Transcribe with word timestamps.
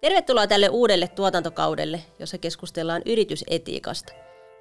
Tervetuloa 0.00 0.46
tälle 0.46 0.68
uudelle 0.68 1.08
tuotantokaudelle, 1.08 2.00
jossa 2.18 2.38
keskustellaan 2.38 3.02
yritysetiikasta. 3.06 4.12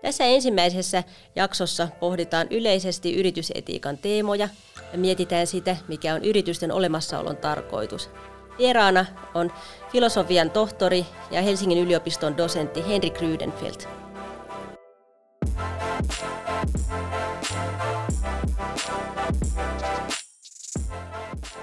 Tässä 0.02 0.24
ensimmäisessä 0.24 1.04
jaksossa 1.36 1.88
pohditaan 2.00 2.48
yleisesti 2.50 3.16
yritysetiikan 3.16 3.98
teemoja 3.98 4.50
ja 4.92 4.98
mietitään 4.98 5.48
sitä, 5.48 5.78
mikä 5.88 6.14
on 6.14 6.24
yritysten 6.24 6.72
olemassaolon 6.72 7.38
tarkoitus. 7.38 8.10
Vieraana 8.58 9.06
on 9.34 9.52
filosofian 9.92 10.52
tohtori 10.52 11.06
ja 11.32 11.42
Helsingin 11.42 11.80
yliopiston 11.80 12.38
dosentti 12.38 12.88
Henrik 12.88 13.22
Rydenfeldt. 13.22 13.88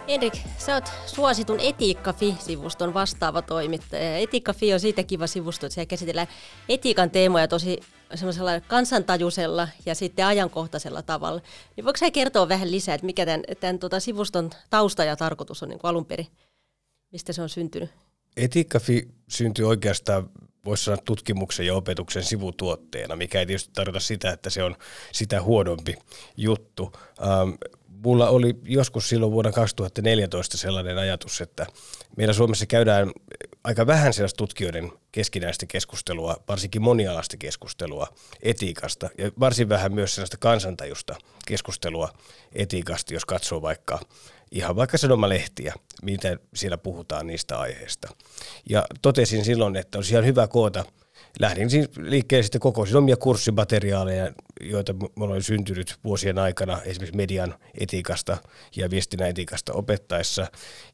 Henrik, 0.09 0.35
sä 0.59 0.75
oot 0.75 0.85
suositun 1.07 1.61
Etiikka.fi-sivuston 1.61 2.95
vastaava 2.95 3.43
toimittaja. 3.43 4.19
Etiikka.fi 4.19 4.73
on 4.73 4.81
siitä 4.81 5.03
kiva 5.03 5.27
sivusto, 5.27 5.67
että 5.67 5.75
siellä 5.75 5.89
käsitellään 5.89 6.29
etiikan 6.69 7.11
teemoja 7.11 7.49
tosi 7.49 7.81
semmoisella 8.15 8.61
kansantajuisella 8.61 9.69
ja 9.87 9.95
sitten 9.95 10.27
ajankohtaisella 10.27 11.03
tavalla. 11.03 11.41
Niin 11.77 11.85
voiko 11.85 11.97
sä 11.97 12.11
kertoa 12.11 12.49
vähän 12.49 12.71
lisää, 12.71 12.95
että 12.95 13.07
mikä 13.07 13.27
tämän, 13.27 13.43
tämän 13.61 13.79
tota 13.79 14.01
sivuston 14.01 14.51
tausta 14.71 15.05
ja 15.05 15.17
tarkoitus 15.17 15.63
on 15.63 15.69
niin 15.69 15.79
kuin 15.79 15.89
alun 15.89 16.07
perin? 16.07 16.27
Mistä 17.13 17.33
se 17.33 17.43
on 17.43 17.49
syntynyt? 17.49 17.91
Etiikka.fi 18.37 19.09
syntyi 19.29 19.65
oikeastaan 19.65 20.31
voisi 20.65 20.85
sanoa 20.85 21.03
tutkimuksen 21.05 21.67
ja 21.67 21.75
opetuksen 21.75 22.23
sivutuotteena, 22.23 23.17
mikä 23.17 23.41
ei 23.41 23.47
tietysti 23.47 23.71
tarkoita 23.75 24.01
sitä, 24.01 24.31
että 24.31 24.51
se 24.51 24.63
on 24.63 24.77
sitä 25.13 25.43
huonompi 25.43 25.95
juttu. 26.37 26.93
Ähm, 27.23 27.51
mulla 28.05 28.29
oli 28.29 28.55
joskus 28.65 29.09
silloin 29.09 29.33
vuonna 29.33 29.53
2014 29.53 30.59
sellainen 30.59 30.99
ajatus, 30.99 31.41
että 31.41 31.67
meillä 32.17 32.35
Suomessa 32.35 32.67
käydään 32.67 33.13
aika 33.65 33.87
vähän 33.87 34.13
sellaista 34.13 34.37
tutkijoiden 34.37 34.93
keskinäistä 35.13 35.67
keskustelua, 35.67 36.37
varsinkin 36.49 36.83
monialaista 36.83 37.37
keskustelua 37.37 38.09
etiikasta 38.43 39.11
ja 39.19 39.31
varsin 39.41 39.69
vähän 39.69 39.93
myös 39.95 40.15
sellaista 40.15 40.37
kansantajusta 40.37 41.17
keskustelua 41.47 42.09
etiikasta, 42.53 43.15
jos 43.15 43.25
katsoo 43.25 43.63
vaikka 43.63 44.01
ihan 44.51 44.77
vaikka 44.77 44.99
sanomalehtiä, 44.99 45.75
mitä 46.03 46.37
siellä 46.55 46.79
puhutaan 46.79 47.27
niistä 47.27 47.59
aiheista. 47.59 48.09
Ja 48.69 48.87
totesin 49.03 49.45
silloin, 49.45 49.77
että 49.77 49.99
olisi 49.99 50.13
ihan 50.13 50.27
hyvä 50.27 50.47
koota– 50.47 50.85
lähdin 51.41 51.71
siis 51.71 51.89
liikkeelle 51.97 52.43
sitten 52.43 52.61
kokoisin 52.61 52.97
omia 52.97 53.17
kurssimateriaaleja, 53.17 54.33
joita 54.61 54.93
minulla 54.93 55.35
oli 55.35 55.43
syntynyt 55.43 55.97
vuosien 56.05 56.39
aikana 56.39 56.83
esimerkiksi 56.83 57.17
median 57.17 57.55
etiikasta 57.81 58.37
ja 58.77 58.91
viestinnän 58.91 59.29
etiikasta 59.29 59.73
opettaessa. 59.73 60.47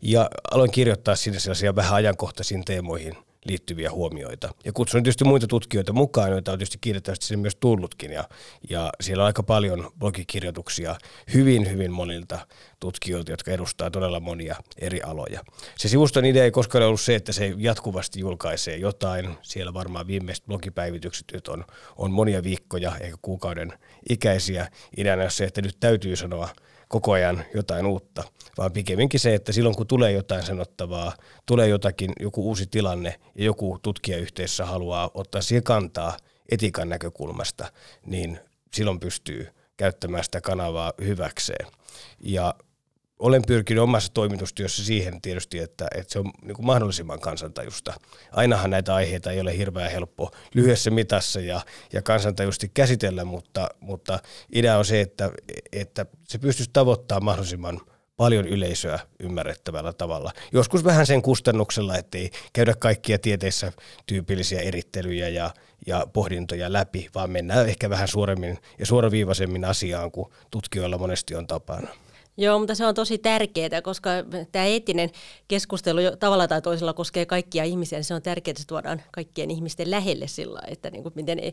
Ja 0.02 0.30
aloin 0.50 0.70
kirjoittaa 0.70 1.16
sinne 1.16 1.40
sellaisia 1.40 1.76
vähän 1.76 1.94
ajankohtaisiin 1.94 2.64
teemoihin– 2.64 3.16
liittyviä 3.44 3.90
huomioita. 3.90 4.54
Ja 4.64 4.72
kutsun 4.72 5.02
tietysti 5.02 5.24
muita 5.24 5.46
tutkijoita 5.46 5.92
mukaan, 5.92 6.30
joita 6.30 6.52
on 6.52 6.58
tietysti 6.58 6.78
kiitettävästi 6.80 7.26
sinne 7.26 7.40
myös 7.40 7.56
tullutkin. 7.56 8.12
Ja, 8.12 8.24
ja 8.70 8.92
siellä 9.00 9.22
on 9.22 9.26
aika 9.26 9.42
paljon 9.42 9.90
blogikirjoituksia 9.98 10.96
hyvin, 11.34 11.70
hyvin 11.70 11.92
monilta 11.92 12.46
tutkijoilta, 12.80 13.30
jotka 13.30 13.50
edustaa 13.50 13.90
todella 13.90 14.20
monia 14.20 14.56
eri 14.78 15.02
aloja. 15.02 15.40
Se 15.78 15.88
sivuston 15.88 16.24
idea 16.24 16.44
ei 16.44 16.50
koskaan 16.50 16.84
ollut 16.84 17.00
se, 17.00 17.14
että 17.14 17.32
se 17.32 17.54
jatkuvasti 17.56 18.20
julkaisee 18.20 18.76
jotain. 18.76 19.36
Siellä 19.42 19.74
varmaan 19.74 20.06
viimeiset 20.06 20.46
blogipäivitykset 20.46 21.26
nyt 21.32 21.48
on, 21.48 21.64
on 21.96 22.10
monia 22.10 22.42
viikkoja, 22.42 22.96
eikä 23.00 23.16
kuukauden 23.22 23.72
ikäisiä. 24.08 24.68
Ideana 24.96 25.24
on 25.24 25.30
se, 25.30 25.44
että 25.44 25.62
nyt 25.62 25.76
täytyy 25.80 26.16
sanoa– 26.16 26.48
koko 26.90 27.12
ajan 27.12 27.44
jotain 27.54 27.86
uutta, 27.86 28.24
vaan 28.58 28.72
pikemminkin 28.72 29.20
se, 29.20 29.34
että 29.34 29.52
silloin 29.52 29.76
kun 29.76 29.86
tulee 29.86 30.12
jotain 30.12 30.42
sanottavaa, 30.42 31.12
tulee 31.46 31.68
jotakin, 31.68 32.12
joku 32.20 32.42
uusi 32.48 32.66
tilanne 32.66 33.20
ja 33.34 33.44
joku 33.44 33.78
tutkijayhteisössä 33.82 34.64
haluaa 34.64 35.10
ottaa 35.14 35.42
siihen 35.42 35.62
kantaa 35.62 36.16
etiikan 36.50 36.88
näkökulmasta, 36.88 37.72
niin 38.06 38.38
silloin 38.74 39.00
pystyy 39.00 39.48
käyttämään 39.76 40.24
sitä 40.24 40.40
kanavaa 40.40 40.92
hyväkseen. 41.04 41.66
Ja 42.20 42.54
olen 43.20 43.42
pyrkinyt 43.46 43.82
omassa 43.82 44.12
toimitustyössä 44.14 44.84
siihen 44.84 45.20
tietysti, 45.20 45.58
että, 45.58 45.86
että 45.94 46.12
se 46.12 46.18
on 46.18 46.30
niin 46.42 46.54
kuin 46.54 46.66
mahdollisimman 46.66 47.20
kansantajusta. 47.20 47.94
Ainahan 48.32 48.70
näitä 48.70 48.94
aiheita 48.94 49.30
ei 49.30 49.40
ole 49.40 49.58
hirveän 49.58 49.90
helppo 49.90 50.30
lyhyessä 50.54 50.90
mitassa 50.90 51.40
ja, 51.40 51.60
ja 51.92 52.02
kansantajusti 52.02 52.70
käsitellä, 52.74 53.24
mutta, 53.24 53.68
mutta 53.80 54.18
idea 54.54 54.78
on 54.78 54.84
se, 54.84 55.00
että, 55.00 55.30
että 55.72 56.06
se 56.28 56.38
pystyisi 56.38 56.70
tavoittamaan 56.72 57.24
mahdollisimman 57.24 57.80
paljon 58.16 58.48
yleisöä 58.48 58.98
ymmärrettävällä 59.20 59.92
tavalla. 59.92 60.32
Joskus 60.52 60.84
vähän 60.84 61.06
sen 61.06 61.22
kustannuksella, 61.22 61.96
ettei 61.96 62.30
käydä 62.52 62.74
kaikkia 62.74 63.18
tieteissä 63.18 63.72
tyypillisiä 64.06 64.60
erittelyjä 64.60 65.28
ja, 65.28 65.50
ja 65.86 66.06
pohdintoja 66.12 66.72
läpi, 66.72 67.08
vaan 67.14 67.30
mennään 67.30 67.68
ehkä 67.68 67.90
vähän 67.90 68.08
suoremmin 68.08 68.58
ja 68.78 68.86
suoraviivaisemmin 68.86 69.64
asiaan, 69.64 70.10
kuin 70.10 70.32
tutkijoilla 70.50 70.98
monesti 70.98 71.34
on 71.34 71.46
tapana. 71.46 71.88
Joo, 72.36 72.58
mutta 72.58 72.74
se 72.74 72.86
on 72.86 72.94
tosi 72.94 73.18
tärkeää, 73.18 73.82
koska 73.82 74.10
tämä 74.52 74.64
eettinen 74.64 75.10
keskustelu 75.48 76.00
tavalla 76.18 76.48
tai 76.48 76.62
toisella 76.62 76.92
koskee 76.92 77.26
kaikkia 77.26 77.64
ihmisiä, 77.64 77.98
niin 77.98 78.04
se 78.04 78.14
on 78.14 78.22
tärkeää, 78.22 78.52
että 78.52 78.60
se 78.62 78.66
tuodaan 78.66 79.02
kaikkien 79.12 79.50
ihmisten 79.50 79.90
lähelle 79.90 80.26
sillä 80.26 80.60
että 80.66 80.90
niin 80.90 81.02
kuin 81.02 81.12
miten 81.16 81.38
e-, 81.38 81.52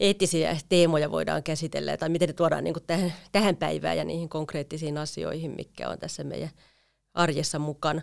eettisiä 0.00 0.56
teemoja 0.68 1.10
voidaan 1.10 1.42
käsitellä 1.42 1.96
tai 1.96 2.08
miten 2.08 2.28
ne 2.28 2.32
tuodaan 2.32 2.64
niin 2.64 2.74
kuin 2.74 2.84
tähän, 2.86 3.12
tähän 3.32 3.56
päivään 3.56 3.96
ja 3.96 4.04
niihin 4.04 4.28
konkreettisiin 4.28 4.98
asioihin, 4.98 5.50
mikä 5.50 5.88
on 5.88 5.98
tässä 5.98 6.24
meidän 6.24 6.50
arjessa 7.14 7.58
mukana. 7.58 8.02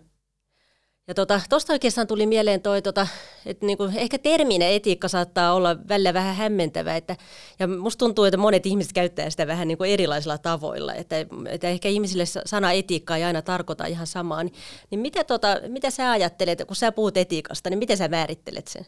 Ja 1.07 1.13
tuosta 1.13 1.47
tota, 1.49 1.73
oikeastaan 1.73 2.07
tuli 2.07 2.25
mieleen 2.25 2.61
toi, 2.61 2.81
tota, 2.81 3.07
että 3.45 3.65
niinku, 3.65 3.83
ehkä 3.95 4.17
terminen 4.17 4.71
etiikka 4.71 5.07
saattaa 5.07 5.53
olla 5.53 5.77
välillä 5.89 6.13
vähän 6.13 6.35
hämmentävä. 6.35 6.95
Että, 6.95 7.15
ja 7.59 7.67
musta 7.67 7.99
tuntuu, 7.99 8.25
että 8.25 8.37
monet 8.37 8.65
ihmiset 8.65 8.93
käyttää 8.93 9.29
sitä 9.29 9.47
vähän 9.47 9.67
niinku 9.67 9.83
erilaisilla 9.83 10.37
tavoilla. 10.37 10.93
Että, 10.93 11.15
että 11.49 11.67
ehkä 11.67 11.89
ihmisille 11.89 12.23
sana 12.45 12.71
etiikka 12.71 13.17
ei 13.17 13.23
aina 13.23 13.41
tarkoita 13.41 13.85
ihan 13.85 14.07
samaa. 14.07 14.43
Niin, 14.43 14.53
niin 14.91 14.99
mitä, 14.99 15.23
tota, 15.23 15.47
mitä 15.67 15.89
sä 15.89 16.11
ajattelet, 16.11 16.63
kun 16.67 16.75
sä 16.75 16.91
puhut 16.91 17.17
etiikasta, 17.17 17.69
niin 17.69 17.79
miten 17.79 17.97
sä 17.97 18.07
määrittelet 18.07 18.67
sen? 18.67 18.85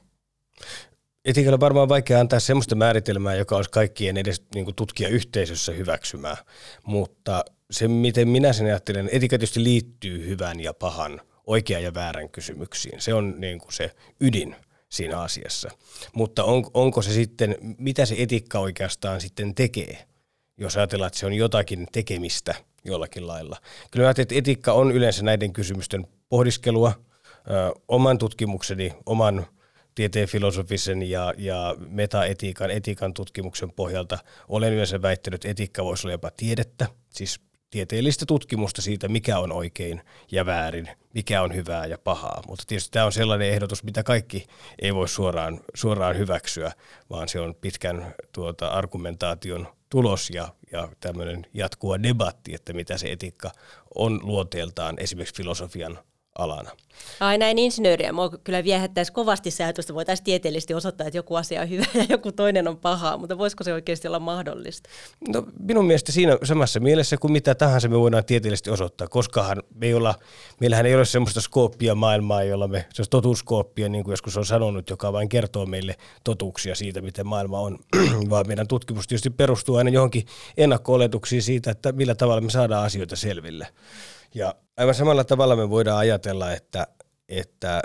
Etiikalla 1.25 1.55
on 1.55 1.59
varmaan 1.59 1.89
vaikea 1.89 2.19
antaa 2.19 2.39
sellaista 2.39 2.75
määritelmää, 2.75 3.35
joka 3.35 3.55
olisi 3.55 3.69
kaikkien 3.69 4.17
edes 4.17 4.43
niin 4.55 4.75
tutkijayhteisössä 4.75 5.71
hyväksymää. 5.71 6.37
Mutta 6.83 7.45
se, 7.71 7.87
miten 7.87 8.27
minä 8.27 8.53
sen 8.53 8.65
ajattelen, 8.65 9.09
etiikka 9.11 9.37
tietysti 9.37 9.63
liittyy 9.63 10.27
hyvän 10.27 10.59
ja 10.59 10.73
pahan 10.73 11.21
oikean 11.47 11.83
ja 11.83 11.93
väärän 11.93 12.29
kysymyksiin. 12.29 13.01
Se 13.01 13.13
on 13.13 13.35
niin 13.37 13.59
kuin 13.59 13.73
se 13.73 13.91
ydin 14.21 14.55
siinä 14.89 15.19
asiassa. 15.19 15.69
Mutta 16.13 16.43
on, 16.43 16.65
onko 16.73 17.01
se 17.01 17.13
sitten, 17.13 17.55
mitä 17.77 18.05
se 18.05 18.15
etiikka 18.17 18.59
oikeastaan 18.59 19.21
sitten 19.21 19.55
tekee, 19.55 20.07
jos 20.57 20.77
ajatellaan, 20.77 21.07
että 21.07 21.19
se 21.19 21.25
on 21.25 21.33
jotakin 21.33 21.87
tekemistä 21.91 22.55
jollakin 22.85 23.27
lailla. 23.27 23.57
Kyllä 23.91 24.05
mä 24.05 24.13
että 24.17 24.35
etiikka 24.35 24.73
on 24.73 24.91
yleensä 24.91 25.23
näiden 25.23 25.53
kysymysten 25.53 26.07
pohdiskelua, 26.29 26.93
ö, 27.27 27.79
oman 27.87 28.17
tutkimukseni, 28.17 28.93
oman 29.05 29.47
tieteen 29.95 30.27
filosofisen 30.27 31.09
ja, 31.09 31.33
ja 31.37 31.75
metaetiikan, 31.89 32.71
etiikan 32.71 33.13
tutkimuksen 33.13 33.71
pohjalta 33.71 34.19
olen 34.47 34.73
yleensä 34.73 35.01
väittänyt, 35.01 35.35
että 35.35 35.51
etiikka 35.51 35.83
voisi 35.83 36.07
olla 36.07 36.13
jopa 36.13 36.31
tiedettä, 36.31 36.87
siis 37.13 37.39
tieteellistä 37.77 38.25
tutkimusta 38.25 38.81
siitä, 38.81 39.07
mikä 39.07 39.39
on 39.39 39.51
oikein 39.51 40.01
ja 40.31 40.45
väärin, 40.45 40.89
mikä 41.13 41.41
on 41.41 41.55
hyvää 41.55 41.85
ja 41.85 41.97
pahaa. 41.97 42.41
Mutta 42.47 42.63
tietysti 42.67 42.91
tämä 42.91 43.05
on 43.05 43.11
sellainen 43.11 43.49
ehdotus, 43.49 43.83
mitä 43.83 44.03
kaikki 44.03 44.47
ei 44.81 44.95
voi 44.95 45.07
suoraan, 45.07 45.59
suoraan 45.73 46.17
hyväksyä, 46.17 46.71
vaan 47.09 47.27
se 47.29 47.39
on 47.39 47.55
pitkän 47.55 48.15
tuota, 48.31 48.67
argumentaation 48.67 49.67
tulos 49.89 50.29
ja, 50.29 50.47
ja 50.71 50.89
tämmöinen 50.99 51.45
jatkuva 51.53 52.03
debatti, 52.03 52.53
että 52.53 52.73
mitä 52.73 52.97
se 52.97 53.11
etiikka 53.11 53.51
on 53.95 54.19
luonteeltaan 54.23 54.95
esimerkiksi 54.99 55.35
filosofian 55.35 55.99
alana. 56.37 56.71
Ai 57.19 57.37
näin 57.37 57.59
insinööriä. 57.59 58.13
Mua 58.13 58.29
kyllä 58.29 58.63
viehättäisi 58.63 59.11
kovasti 59.11 59.51
se 59.51 59.63
ajatus, 59.63 59.85
että 59.85 59.93
voitaisiin 59.93 60.25
tieteellisesti 60.25 60.73
osoittaa, 60.73 61.07
että 61.07 61.17
joku 61.17 61.35
asia 61.35 61.61
on 61.61 61.69
hyvä 61.69 61.85
ja 61.93 62.05
joku 62.09 62.31
toinen 62.31 62.67
on 62.67 62.77
paha, 62.77 63.17
mutta 63.17 63.37
voisiko 63.37 63.63
se 63.63 63.73
oikeasti 63.73 64.07
olla 64.07 64.19
mahdollista? 64.19 64.89
No, 65.27 65.45
minun 65.59 65.85
mielestä 65.85 66.11
siinä 66.11 66.37
samassa 66.43 66.79
mielessä 66.79 67.17
kuin 67.17 67.31
mitä 67.31 67.55
tahansa 67.55 67.89
me 67.89 67.99
voidaan 67.99 68.25
tieteellisesti 68.25 68.69
osoittaa, 68.69 69.07
koskahan 69.07 69.63
me 69.75 69.85
ei 69.85 69.93
olla, 69.93 70.15
meillähän 70.59 70.85
ei 70.85 70.95
ole 70.95 71.05
semmoista 71.05 71.41
skooppia 71.41 71.95
maailmaa, 71.95 72.43
jolla 72.43 72.67
me, 72.67 72.85
se 72.93 73.01
on 73.01 73.05
totuuskooppia, 73.09 73.89
niin 73.89 74.03
kuin 74.03 74.13
joskus 74.13 74.37
on 74.37 74.45
sanonut, 74.45 74.89
joka 74.89 75.13
vain 75.13 75.29
kertoo 75.29 75.65
meille 75.65 75.95
totuuksia 76.23 76.75
siitä, 76.75 77.01
miten 77.01 77.27
maailma 77.27 77.59
on, 77.59 77.79
vaan 78.29 78.47
meidän 78.47 78.67
tutkimus 78.67 79.07
tietysti 79.07 79.29
perustuu 79.29 79.75
aina 79.75 79.89
johonkin 79.89 80.25
ennakko-oletuksiin 80.57 81.41
siitä, 81.41 81.71
että 81.71 81.91
millä 81.91 82.15
tavalla 82.15 82.41
me 82.41 82.49
saadaan 82.49 82.85
asioita 82.85 83.15
selville. 83.15 83.67
Ja 84.33 84.55
aivan 84.77 84.95
samalla 84.95 85.23
tavalla 85.23 85.55
me 85.55 85.69
voidaan 85.69 85.97
ajatella, 85.97 86.53
että, 86.53 86.87
että, 87.29 87.81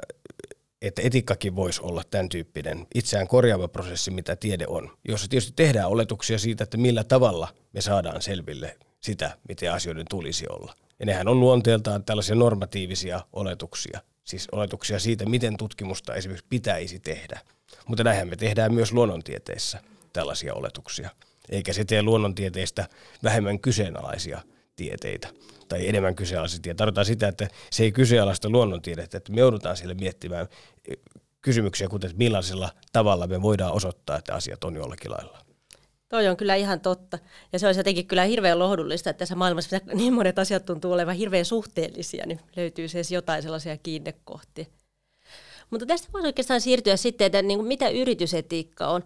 että 0.82 1.02
etiikkakin 1.02 1.56
voisi 1.56 1.82
olla 1.82 2.02
tämän 2.10 2.28
tyyppinen 2.28 2.86
itseään 2.94 3.28
korjaava 3.28 3.68
prosessi, 3.68 4.10
mitä 4.10 4.36
tiede 4.36 4.64
on, 4.68 4.90
jossa 5.08 5.28
tietysti 5.28 5.52
tehdään 5.56 5.88
oletuksia 5.88 6.38
siitä, 6.38 6.64
että 6.64 6.76
millä 6.76 7.04
tavalla 7.04 7.48
me 7.72 7.80
saadaan 7.80 8.22
selville 8.22 8.76
sitä, 9.00 9.36
miten 9.48 9.72
asioiden 9.72 10.06
tulisi 10.10 10.46
olla. 10.48 10.74
Ja 11.00 11.06
nehän 11.06 11.28
on 11.28 11.40
luonteeltaan 11.40 12.04
tällaisia 12.04 12.34
normatiivisia 12.34 13.20
oletuksia. 13.32 14.00
siis 14.24 14.48
oletuksia 14.52 14.98
siitä, 14.98 15.26
miten 15.26 15.56
tutkimusta 15.56 16.14
esimerkiksi 16.14 16.46
pitäisi 16.48 17.00
tehdä. 17.00 17.40
Mutta 17.86 18.04
näinhän 18.04 18.28
me 18.28 18.36
tehdään 18.36 18.74
myös 18.74 18.92
luonnontieteissä 18.92 19.80
tällaisia 20.12 20.54
oletuksia. 20.54 21.10
Eikä 21.48 21.72
se 21.72 21.84
tee 21.84 22.02
luonnontieteistä 22.02 22.88
vähemmän 23.22 23.60
kyseenalaisia 23.60 24.42
tieteitä 24.76 25.28
tai 25.72 25.88
enemmän 25.88 26.14
kyseenalaisia 26.14 26.58
tieteitä. 26.62 26.78
Tarkoittaa 26.78 27.04
sitä, 27.04 27.28
että 27.28 27.48
se 27.70 27.82
ei 27.82 27.92
kyseenalaista 27.92 28.50
luonnontiedettä, 28.50 29.16
että 29.16 29.32
me 29.32 29.40
joudutaan 29.40 29.76
sille 29.76 29.94
miettimään 29.94 30.48
kysymyksiä, 31.40 31.88
kuten 31.88 32.10
millaisella 32.16 32.70
tavalla 32.92 33.26
me 33.26 33.42
voidaan 33.42 33.72
osoittaa, 33.72 34.16
että 34.16 34.34
asiat 34.34 34.64
on 34.64 34.76
jollakin 34.76 35.10
lailla. 35.10 35.38
Toi 36.08 36.28
on 36.28 36.36
kyllä 36.36 36.54
ihan 36.54 36.80
totta. 36.80 37.18
Ja 37.52 37.58
se 37.58 37.66
olisi 37.66 37.80
jotenkin 37.80 38.06
kyllä 38.06 38.24
hirveän 38.24 38.58
lohdullista, 38.58 39.10
että 39.10 39.18
tässä 39.18 39.34
maailmassa 39.34 39.80
niin 39.94 40.12
monet 40.12 40.38
asiat 40.38 40.64
tuntuu 40.64 40.92
olevan 40.92 41.14
hirveän 41.14 41.44
suhteellisia, 41.44 42.26
niin 42.26 42.40
löytyy 42.56 42.88
siis 42.88 43.10
jotain 43.10 43.42
sellaisia 43.42 43.76
kiinnekohtia. 43.76 44.64
Mutta 45.70 45.86
tästä 45.86 46.08
voisi 46.12 46.26
oikeastaan 46.26 46.60
siirtyä 46.60 46.96
sitten, 46.96 47.26
että 47.26 47.42
niin 47.42 47.58
kuin 47.58 47.68
mitä 47.68 47.88
yritysetiikka 47.88 48.86
on. 48.86 49.04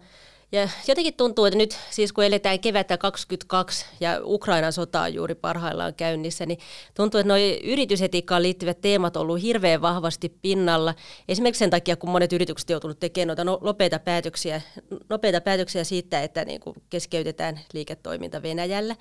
Ja 0.51 0.69
jotenkin 0.87 1.13
tuntuu, 1.13 1.45
että 1.45 1.57
nyt 1.57 1.77
siis 1.89 2.13
kun 2.13 2.23
eletään 2.23 2.59
kevättä 2.59 2.97
22 2.97 3.85
ja 3.99 4.19
Ukrainan 4.23 4.73
sota 4.73 5.01
on 5.01 5.13
juuri 5.13 5.35
parhaillaan 5.35 5.93
käynnissä, 5.93 6.45
niin 6.45 6.59
tuntuu, 6.93 7.19
että 7.19 7.27
nuo 7.27 7.37
yritysetiikkaan 7.63 8.43
liittyvät 8.43 8.81
teemat 8.81 9.17
on 9.17 9.21
ollut 9.21 9.41
hirveän 9.41 9.81
vahvasti 9.81 10.29
pinnalla. 10.41 10.95
Esimerkiksi 11.27 11.59
sen 11.59 11.69
takia, 11.69 11.95
kun 11.95 12.09
monet 12.09 12.33
yritykset 12.33 12.69
joutunut 12.69 12.99
tekemään 12.99 13.27
noita 13.27 13.43
no, 13.43 13.59
nopeita 13.61 13.99
päätöksiä, 13.99 14.61
nopeita 15.09 15.41
päätöksiä 15.41 15.83
siitä, 15.83 16.23
että 16.23 16.45
niin 16.45 16.59
kuin 16.59 16.75
keskeytetään 16.89 17.59
liiketoiminta 17.73 18.41
Venäjällä. 18.41 18.95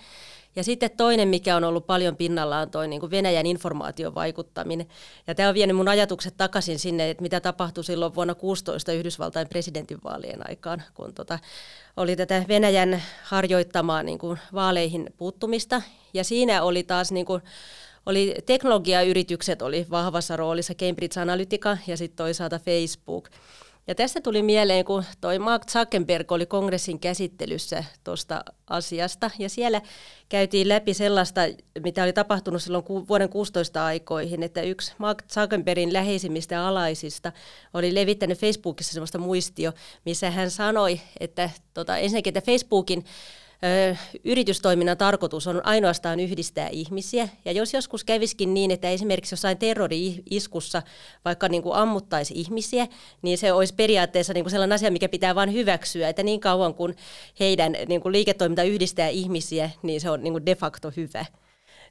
Ja 0.57 0.65
sitten 0.65 0.91
toinen, 0.97 1.29
mikä 1.29 1.57
on 1.57 1.65
ollut 1.65 1.87
paljon 1.87 2.17
pinnalla, 2.17 2.59
on 2.59 2.71
toi 2.71 2.89
niin 2.89 3.01
kuin 3.01 3.11
Venäjän 3.11 3.47
informaation 3.47 4.15
vaikuttaminen. 4.15 4.87
Ja 5.27 5.35
tämä 5.35 5.49
on 5.49 5.55
vienyt 5.55 5.77
mun 5.77 5.89
ajatukset 5.89 6.37
takaisin 6.37 6.79
sinne, 6.79 7.11
että 7.11 7.23
mitä 7.23 7.41
tapahtui 7.41 7.85
silloin 7.85 8.15
vuonna 8.15 8.35
16 8.35 8.93
Yhdysvaltain 8.93 9.49
presidentinvaalien 9.49 10.49
aikaan, 10.49 10.83
kun 10.95 11.15
tota, 11.15 11.39
oli 11.97 12.17
tätä 12.17 12.45
Venäjän 12.49 13.03
harjoittamaa 13.23 14.03
niin 14.03 14.19
kuin 14.19 14.39
vaaleihin 14.55 15.15
puuttumista. 15.17 15.83
Ja 16.15 16.25
siinä 16.25 16.63
oli 16.63 16.83
taas 16.83 17.13
niin 17.13 17.27
kuin, 17.27 17.43
oli 18.07 18.35
teknologiayritykset 18.47 19.63
oli 19.63 19.87
vahvassa 19.91 20.37
roolissa, 20.37 20.75
Cambridge 20.75 21.21
Analytica 21.21 21.79
ja 21.87 21.97
sitten 21.97 22.17
toisaalta 22.17 22.59
Facebook. 22.59 23.29
Ja 23.89 23.95
tässä 23.95 24.21
tuli 24.21 24.43
mieleen, 24.43 24.85
kun 24.85 25.05
toi 25.21 25.39
Mark 25.39 25.67
Zuckerberg 25.67 26.33
oli 26.33 26.47
kongressin 26.47 27.01
käsittelyssä 27.01 27.85
tuosta 28.05 28.45
asiasta, 28.67 29.31
ja 29.39 29.49
siellä 29.49 29.81
käytiin 30.29 30.69
läpi 30.69 30.95
sellaista, 30.95 31.41
mitä 31.85 32.03
oli 32.03 32.13
tapahtunut 32.13 32.63
silloin 32.63 32.85
vuoden 33.09 33.29
16 33.29 33.87
aikoihin, 33.87 34.43
että 34.43 34.63
yksi 34.63 34.93
Mark 34.99 35.23
Zuckerbergin 35.33 35.93
läheisimmistä 35.93 36.67
alaisista 36.67 37.33
oli 37.75 37.95
levittänyt 37.95 38.39
Facebookissa 38.39 38.93
sellaista 38.93 39.19
muistio, 39.19 39.73
missä 40.05 40.31
hän 40.31 40.51
sanoi, 40.51 41.01
että 41.21 41.51
tota, 41.75 41.97
ensinnäkin, 41.97 42.31
että 42.39 42.53
Facebookin 42.53 43.05
yritystoiminnan 44.25 44.97
tarkoitus 44.97 45.47
on 45.47 45.67
ainoastaan 45.67 46.21
yhdistää 46.21 46.69
ihmisiä. 46.69 47.29
Ja 47.45 47.53
jos 47.53 47.75
joskus 47.75 48.05
käviskin 48.05 48.55
niin, 48.55 48.71
että 48.71 48.91
esimerkiksi 48.91 49.33
jossain 49.33 49.59
terrori-iskussa 49.59 50.83
vaikka 51.25 51.49
niin 51.49 51.63
kuin 51.63 51.77
ammuttaisi 51.77 52.35
ihmisiä, 52.37 52.87
niin 53.23 53.39
se 53.39 53.53
olisi 53.53 53.75
periaatteessa 53.75 54.33
niin 54.33 54.45
kuin 54.45 54.51
sellainen 54.51 54.75
asia, 54.75 54.91
mikä 54.91 55.09
pitää 55.09 55.35
vain 55.35 55.53
hyväksyä, 55.53 56.09
että 56.09 56.23
niin 56.23 56.41
kauan 56.41 56.75
kuin 56.75 56.97
heidän 57.41 57.77
niin 57.89 58.01
kuin 58.01 58.13
liiketoiminta 58.13 58.63
yhdistää 58.63 59.09
ihmisiä, 59.09 59.71
niin 59.83 60.01
se 60.01 60.11
on 60.11 60.23
niin 60.23 60.33
kuin 60.33 60.47
de 60.47 60.55
facto 60.55 60.93
hyvä. 60.97 61.25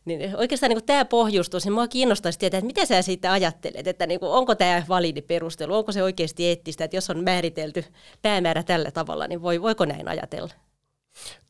Niin 0.06 0.36
oikeastaan 0.38 0.70
niin 0.70 0.86
tämä 0.86 1.06
pohjustus, 1.06 1.66
niin 1.66 1.74
minua 1.74 1.88
kiinnostaisi 1.88 2.40
tietää, 2.40 2.58
että 2.58 2.68
mitä 2.68 2.86
sä 2.86 3.02
siitä 3.02 3.32
ajattelet, 3.32 3.88
että 3.88 4.08
niin 4.08 4.20
kuin, 4.20 4.32
onko 4.32 4.56
tämä 4.56 4.84
validi 4.90 5.22
perustelu, 5.22 5.76
onko 5.76 5.92
se 5.92 6.04
oikeasti 6.04 6.48
eettistä, 6.48 6.84
että 6.84 6.98
jos 6.98 7.10
on 7.10 7.24
määritelty 7.24 7.86
päämäärä 8.22 8.64
tällä 8.64 8.92
tavalla, 8.92 9.28
niin 9.28 9.42
voi, 9.42 9.62
voiko 9.62 9.86
näin 9.86 10.08
ajatella? 10.08 10.65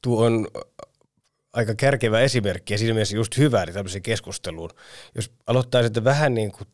Tuo 0.01 0.25
on 0.25 0.47
aika 1.53 1.75
kärkevä 1.75 2.19
esimerkki 2.19 2.73
ja 2.73 2.77
siinä 2.77 2.93
mielessä 2.93 3.15
just 3.15 3.37
hyvä 3.37 3.63
eli 3.63 3.73
tämmöiseen 3.73 4.01
keskusteluun. 4.01 4.69
Jos 5.15 5.31
aloittaisi, 5.47 5.87
että 5.87 6.03
vähän 6.03 6.33
niin 6.33 6.51
kuin 6.51 6.67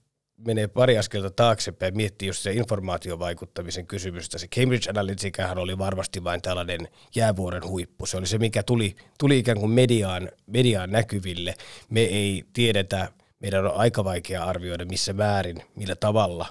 menee 0.46 0.68
pari 0.68 0.98
askelta 0.98 1.30
taaksepäin 1.30 1.94
ja 1.94 1.96
miettii 1.96 2.28
just 2.28 2.42
se 2.42 2.52
informaatiovaikuttamisen 2.52 3.88
kysymystä. 3.88 4.38
Se 4.38 4.48
Cambridge 4.48 4.90
Analyticahan 4.90 5.58
oli 5.58 5.78
varmasti 5.78 6.24
vain 6.24 6.42
tällainen 6.42 6.88
jäävuoren 7.16 7.68
huippu. 7.68 8.06
Se 8.06 8.18
oli 8.18 8.28
se, 8.28 8.38
mikä 8.38 8.64
tuli, 8.64 8.96
tuli 9.20 9.40
ikään 9.40 9.60
kuin 9.60 9.72
mediaan, 9.72 10.32
mediaan 10.48 10.92
näkyville. 10.92 11.56
Me 11.90 12.02
ei 12.02 12.44
tiedetä, 12.54 13.08
meidän 13.40 13.66
on 13.66 13.76
aika 13.76 14.04
vaikea 14.04 14.44
arvioida 14.44 14.86
missä 14.86 15.14
määrin, 15.14 15.64
millä 15.76 15.96
tavalla 15.96 16.46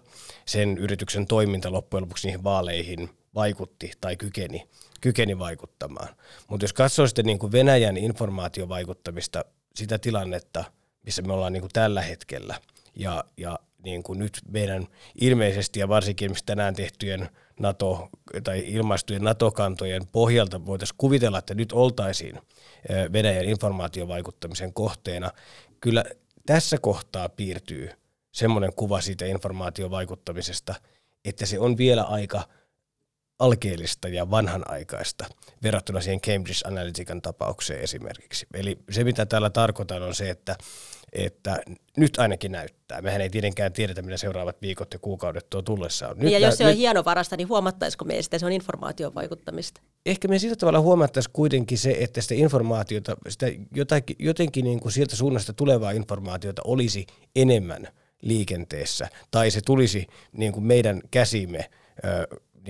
sen 0.46 0.78
yrityksen 0.78 1.26
toiminta 1.26 1.72
loppujen 1.72 2.02
lopuksi 2.02 2.28
niihin 2.28 2.44
vaaleihin 2.44 3.10
vaikutti 3.34 3.90
tai 4.00 4.16
kykeni 4.16 4.68
kykeni 5.00 5.38
vaikuttamaan. 5.38 6.08
Mutta 6.48 6.64
jos 6.64 6.72
katsoo 6.72 7.06
sitten 7.06 7.26
niin 7.26 7.38
kuin 7.38 7.52
Venäjän 7.52 7.96
informaatiovaikuttamista, 7.96 9.44
sitä 9.74 9.98
tilannetta, 9.98 10.64
missä 11.02 11.22
me 11.22 11.32
ollaan 11.32 11.52
niin 11.52 11.60
kuin 11.60 11.72
tällä 11.72 12.02
hetkellä, 12.02 12.60
ja, 12.96 13.24
ja 13.36 13.58
niin 13.84 14.02
kuin 14.02 14.18
nyt 14.18 14.40
meidän 14.48 14.86
ilmeisesti 15.20 15.80
ja 15.80 15.88
varsinkin 15.88 16.34
tänään 16.46 16.74
tehtyjen 16.74 17.28
NATO- 17.60 18.08
tai 18.44 18.64
ilmaistujen 18.66 19.24
NATO-kantojen 19.24 20.06
pohjalta 20.12 20.66
voitaisiin 20.66 20.98
kuvitella, 20.98 21.38
että 21.38 21.54
nyt 21.54 21.72
oltaisiin 21.72 22.38
Venäjän 23.12 23.44
informaatiovaikuttamisen 23.44 24.72
kohteena. 24.72 25.30
Kyllä 25.80 26.04
tässä 26.46 26.78
kohtaa 26.78 27.28
piirtyy 27.28 27.90
semmoinen 28.32 28.72
kuva 28.76 29.00
siitä 29.00 29.26
informaatiovaikuttamisesta, 29.26 30.74
että 31.24 31.46
se 31.46 31.58
on 31.58 31.76
vielä 31.76 32.02
aika– 32.02 32.42
alkeellista 33.40 34.08
ja 34.08 34.30
vanhanaikaista 34.30 35.24
verrattuna 35.62 36.00
siihen 36.00 36.20
Cambridge 36.20 36.60
Analytican 36.64 37.22
tapaukseen 37.22 37.80
esimerkiksi. 37.80 38.46
Eli 38.54 38.78
se, 38.90 39.04
mitä 39.04 39.26
täällä 39.26 39.50
tarkoitan, 39.50 40.02
on 40.02 40.14
se, 40.14 40.30
että, 40.30 40.56
että 41.12 41.60
nyt 41.96 42.18
ainakin 42.18 42.52
näyttää. 42.52 43.02
Mehän 43.02 43.20
ei 43.20 43.30
tietenkään 43.30 43.72
tiedetä, 43.72 44.02
mitä 44.02 44.16
seuraavat 44.16 44.62
viikot 44.62 44.92
ja 44.92 44.98
kuukaudet 44.98 45.50
tuo 45.50 45.62
tullessaan. 45.62 46.18
Nyt 46.18 46.32
ja 46.32 46.38
jos 46.38 46.58
se 46.58 46.64
on 46.64 46.70
nyt, 46.70 46.78
hienovarasta, 46.78 47.36
niin 47.36 47.48
huomattaisiko 47.48 48.04
me 48.04 48.22
sitä, 48.22 48.38
se 48.38 48.46
on 48.46 48.52
informaation 48.52 49.14
vaikuttamista? 49.14 49.80
Ehkä 50.06 50.28
me 50.28 50.38
sillä 50.38 50.56
tavalla 50.56 50.80
huomattaisiin 50.80 51.32
kuitenkin 51.32 51.78
se, 51.78 51.96
että 52.00 52.20
sitä 52.20 52.34
informaatiota, 52.34 53.16
sitä 53.28 53.46
jotenkin, 53.74 54.16
jotenkin 54.18 54.64
niin 54.64 54.80
kuin 54.80 54.92
sieltä 54.92 55.16
suunnasta 55.16 55.52
tulevaa 55.52 55.90
informaatiota 55.90 56.62
olisi 56.64 57.06
enemmän 57.36 57.88
liikenteessä, 58.22 59.08
tai 59.30 59.50
se 59.50 59.60
tulisi 59.60 60.06
niin 60.32 60.52
kuin 60.52 60.64
meidän 60.64 61.00
käsimme 61.10 61.70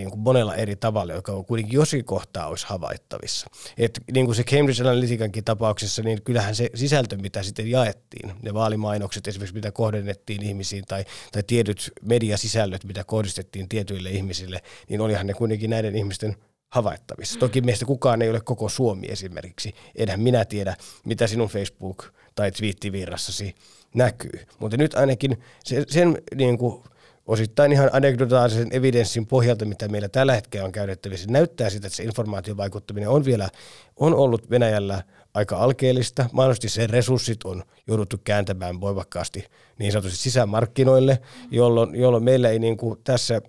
niin 0.00 0.10
kuin 0.10 0.20
monella 0.20 0.54
eri 0.54 0.76
tavalla, 0.76 1.12
joka 1.12 1.32
on 1.32 1.44
kuitenkin 1.44 1.76
jossakin 1.76 2.04
kohtaa 2.04 2.46
olisi 2.46 2.66
havaittavissa. 2.66 3.46
Et 3.78 4.00
niin 4.12 4.26
kuin 4.26 4.36
se 4.36 4.44
Cambridge 4.44 4.82
Analyticankin 4.82 5.44
tapauksessa, 5.44 6.02
niin 6.02 6.22
kyllähän 6.22 6.54
se 6.54 6.70
sisältö, 6.74 7.16
mitä 7.16 7.42
sitten 7.42 7.70
jaettiin, 7.70 8.32
ne 8.42 8.54
vaalimainokset 8.54 9.28
esimerkiksi, 9.28 9.54
mitä 9.54 9.72
kohdennettiin 9.72 10.42
ihmisiin, 10.42 10.84
tai, 10.88 11.04
tai 11.32 11.42
tietyt 11.42 11.92
mediasisällöt, 12.02 12.84
mitä 12.84 13.04
kohdistettiin 13.04 13.68
tietyille 13.68 14.10
ihmisille, 14.10 14.62
niin 14.88 15.00
olihan 15.00 15.26
ne 15.26 15.34
kuitenkin 15.34 15.70
näiden 15.70 15.96
ihmisten 15.96 16.36
havaittavissa. 16.68 17.38
Toki 17.38 17.60
meistä 17.60 17.84
kukaan 17.84 18.22
ei 18.22 18.30
ole 18.30 18.40
koko 18.40 18.68
Suomi 18.68 19.06
esimerkiksi. 19.10 19.74
Enhän 19.94 20.20
minä 20.20 20.44
tiedä, 20.44 20.76
mitä 21.04 21.26
sinun 21.26 21.48
Facebook- 21.48 22.10
tai 22.34 22.52
twiittivirrassasi 22.52 23.54
näkyy. 23.94 24.46
Mutta 24.58 24.76
nyt 24.76 24.94
ainakin 24.94 25.42
sen, 25.64 25.84
sen 25.88 26.22
niin 26.34 26.58
kuin 26.58 26.82
osittain 27.30 27.72
ihan 27.72 27.90
anekdotaalisen 27.92 28.68
evidenssin 28.70 29.26
pohjalta, 29.26 29.64
mitä 29.64 29.88
meillä 29.88 30.08
tällä 30.08 30.34
hetkellä 30.34 30.64
on 30.64 30.72
käytettävissä, 30.72 31.30
näyttää 31.30 31.70
sitä, 31.70 31.86
että 31.86 31.96
se 31.96 32.02
informaatiovaikuttaminen 32.02 33.08
on 33.08 33.24
vielä 33.24 33.48
on 33.96 34.14
ollut 34.14 34.50
Venäjällä 34.50 35.02
aika 35.34 35.56
alkeellista. 35.56 36.26
Mahdollisesti 36.32 36.68
sen 36.68 36.90
resurssit 36.90 37.44
on 37.44 37.62
jouduttu 37.86 38.16
kääntämään 38.24 38.80
voimakkaasti 38.80 39.46
niin 39.78 39.92
sanotusti 39.92 40.18
sisämarkkinoille, 40.18 41.18
jolloin, 41.50 41.94
jolloin 41.94 42.24
meillä 42.24 42.48
ei 42.48 42.58
niin 42.58 42.76
kuin 42.76 43.00
tässä 43.04 43.40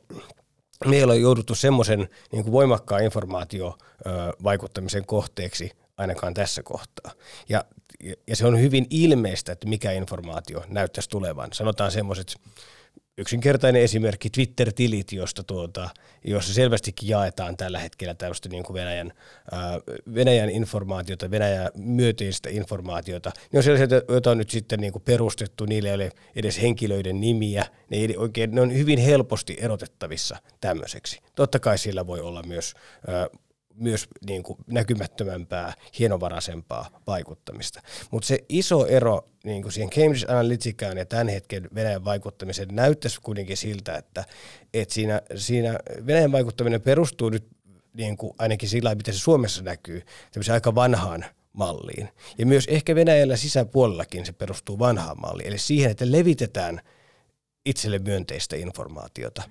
meillä 0.86 1.14
on 1.14 1.22
jouduttu 1.22 1.56
semmoisen 1.56 2.10
niin 2.32 2.44
kuin 2.44 2.52
voimakkaan 2.52 3.04
informaatiovaikuttamisen 3.04 5.06
kohteeksi 5.06 5.72
ainakaan 5.98 6.34
tässä 6.34 6.64
kohtaa. 6.64 7.12
Ja, 7.50 7.66
ja 8.28 8.36
se 8.36 8.48
on 8.48 8.60
hyvin 8.60 8.88
ilmeistä, 8.90 9.52
että 9.52 9.68
mikä 9.68 9.92
informaatio 9.92 10.64
näyttäisi 10.68 11.10
tulevan. 11.10 11.54
Sanotaan 11.54 11.92
semmoiset 11.92 12.36
yksinkertainen 13.22 13.82
esimerkki 13.82 14.30
Twitter-tilit, 14.30 15.12
josta 15.12 15.44
tuota, 15.44 15.90
jossa 16.24 16.54
selvästikin 16.54 17.10
jaetaan 17.10 17.58
tällä 17.58 17.80
hetkellä 17.80 18.14
tällaista 18.14 18.50
niin 18.50 18.64
kuin 18.64 18.74
Venäjän, 18.74 19.14
ää, 19.52 19.80
Venäjän 20.14 20.50
informaatiota, 20.50 21.32
Venäjän 21.32 21.70
myöteistä 21.76 22.50
informaatiota. 22.50 23.32
Ne 23.52 23.60
on 23.60 23.64
sellaisia, 23.64 24.02
joita 24.10 24.32
on 24.32 24.38
nyt 24.38 24.50
sitten 24.50 24.80
niin 24.80 24.94
kuin 24.94 25.04
perustettu, 25.04 25.66
niille 25.66 25.90
ei 25.90 25.96
ole 25.96 26.12
edes 26.36 26.62
henkilöiden 26.62 27.22
nimiä, 27.22 27.66
ne, 27.90 27.98
ei 27.98 28.18
oikein, 28.18 28.56
ne 28.56 28.62
on 28.62 28.74
hyvin 28.74 29.00
helposti 29.00 29.58
erotettavissa 29.60 30.38
tämmöiseksi. 30.62 31.20
Totta 31.36 31.60
kai 31.60 31.78
sillä 31.78 32.08
voi 32.08 32.20
olla 32.20 32.44
myös 32.44 32.74
ää, 33.08 33.28
myös 33.76 34.08
niin 34.26 34.44
kuin 34.44 34.60
näkymättömämpää, 34.68 35.74
hienovaraisempaa 36.00 37.02
vaikuttamista. 37.08 37.82
Mutta 38.12 38.28
se 38.28 38.46
iso 38.50 38.86
ero 38.86 39.30
niin 39.44 39.62
kuin 39.62 39.72
siihen 39.72 39.90
Cambridge 39.90 40.32
Analyticaan 40.32 40.98
ja 40.98 41.06
tämän 41.06 41.28
hetken 41.28 41.70
Venäjän 41.76 42.06
vaikuttamisen 42.06 42.68
näyttäisi 42.72 43.22
kuitenkin 43.22 43.58
siltä, 43.58 43.98
että, 43.98 44.26
että 44.74 44.94
siinä, 44.94 45.22
siinä 45.36 45.80
Venäjän 46.08 46.32
vaikuttaminen 46.32 46.82
perustuu 46.82 47.30
nyt 47.30 47.48
niin 47.94 48.18
kuin 48.18 48.34
ainakin 48.40 48.70
sillä 48.70 48.96
miten 48.96 49.14
se 49.14 49.20
Suomessa 49.20 49.64
näkyy, 49.64 50.02
aika 50.54 50.76
vanhaan 50.76 51.26
malliin. 51.54 52.10
Ja 52.38 52.46
myös 52.46 52.66
ehkä 52.68 52.96
Venäjällä 52.96 53.36
sisäpuolellakin 53.36 54.26
se 54.26 54.32
perustuu 54.32 54.80
vanhaan 54.80 55.22
malliin, 55.22 55.48
eli 55.48 55.58
siihen, 55.58 55.92
että 55.92 56.12
levitetään 56.12 56.82
itselle 57.66 58.00
myönteistä 58.00 58.56
informaatiota. 58.56 59.44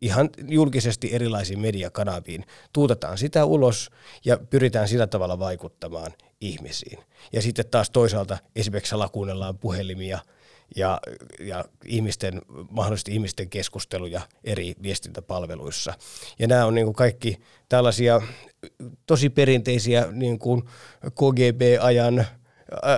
Ihan 0.00 0.30
julkisesti 0.48 1.14
erilaisiin 1.14 1.60
mediakanaviin. 1.60 2.44
Tuutetaan 2.72 3.18
sitä 3.18 3.44
ulos 3.44 3.90
ja 4.24 4.38
pyritään 4.50 4.88
sillä 4.88 5.06
tavalla 5.06 5.38
vaikuttamaan 5.38 6.12
ihmisiin. 6.40 6.98
Ja 7.32 7.42
sitten 7.42 7.64
taas 7.70 7.90
toisaalta 7.90 8.38
esimerkiksi 8.56 8.90
salakuunnellaan 8.90 9.58
puhelimia– 9.58 10.18
ja, 10.76 11.00
ja 11.40 11.64
ihmisten, 11.84 12.42
mahdollisesti 12.70 13.12
ihmisten 13.12 13.50
keskusteluja 13.50 14.20
eri 14.44 14.74
viestintäpalveluissa. 14.82 15.94
Ja 16.38 16.46
nämä 16.46 16.66
on 16.66 16.74
niin 16.74 16.86
kuin 16.86 16.94
kaikki 16.94 17.40
tällaisia 17.68 18.22
tosi 19.06 19.30
perinteisiä 19.30 20.06
niin 20.12 20.38
kuin 20.38 20.62
KGB-ajan 21.10 22.26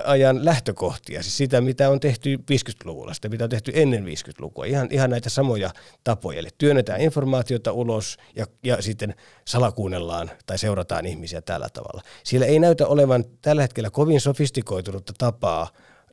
ajan 0.05 0.45
lähtökohtia, 0.45 1.23
siis 1.23 1.37
sitä, 1.37 1.61
mitä 1.61 1.89
on 1.89 1.99
tehty 1.99 2.37
50-luvulla, 2.37 3.13
sitä, 3.13 3.29
mitä 3.29 3.43
on 3.43 3.49
tehty 3.49 3.71
ennen 3.75 4.05
50-lukua, 4.05 4.65
ihan, 4.65 4.87
ihan 4.91 5.09
näitä 5.09 5.29
samoja 5.29 5.69
tapoja, 6.03 6.39
eli 6.39 6.49
työnnetään 6.57 7.01
informaatiota 7.01 7.71
ulos 7.71 8.17
ja, 8.35 8.45
ja 8.63 8.81
sitten 8.81 9.15
salakuunnellaan 9.47 10.31
tai 10.45 10.57
seurataan 10.57 11.05
ihmisiä 11.05 11.41
tällä 11.41 11.69
tavalla. 11.73 12.01
Siellä 12.23 12.47
ei 12.47 12.59
näytä 12.59 12.87
olevan 12.87 13.25
tällä 13.41 13.61
hetkellä 13.61 13.89
kovin 13.89 14.21
sofistikoitunutta 14.21 15.13
tapaa 15.17 15.67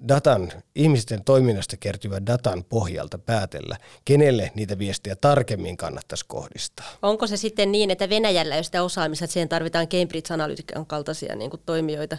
datan, 0.08 0.52
ihmisten 0.74 1.24
toiminnasta 1.24 1.76
kertyvän 1.76 2.26
datan 2.26 2.64
pohjalta 2.64 3.18
päätellä, 3.18 3.76
kenelle 4.04 4.52
niitä 4.54 4.78
viestejä 4.78 5.16
tarkemmin 5.16 5.76
kannattaisi 5.76 6.24
kohdistaa. 6.28 6.86
Onko 7.02 7.26
se 7.26 7.36
sitten 7.36 7.72
niin, 7.72 7.90
että 7.90 8.08
Venäjällä 8.08 8.54
ei 8.54 8.58
ole 8.58 8.62
sitä 8.62 8.82
osaamista, 8.82 9.24
että 9.24 9.32
siihen 9.32 9.48
tarvitaan 9.48 9.88
Cambridge 9.88 10.34
Analytican 10.34 10.86
kaltaisia 10.86 11.36
niin 11.36 11.50
kuin 11.50 11.62
toimijoita? 11.66 12.18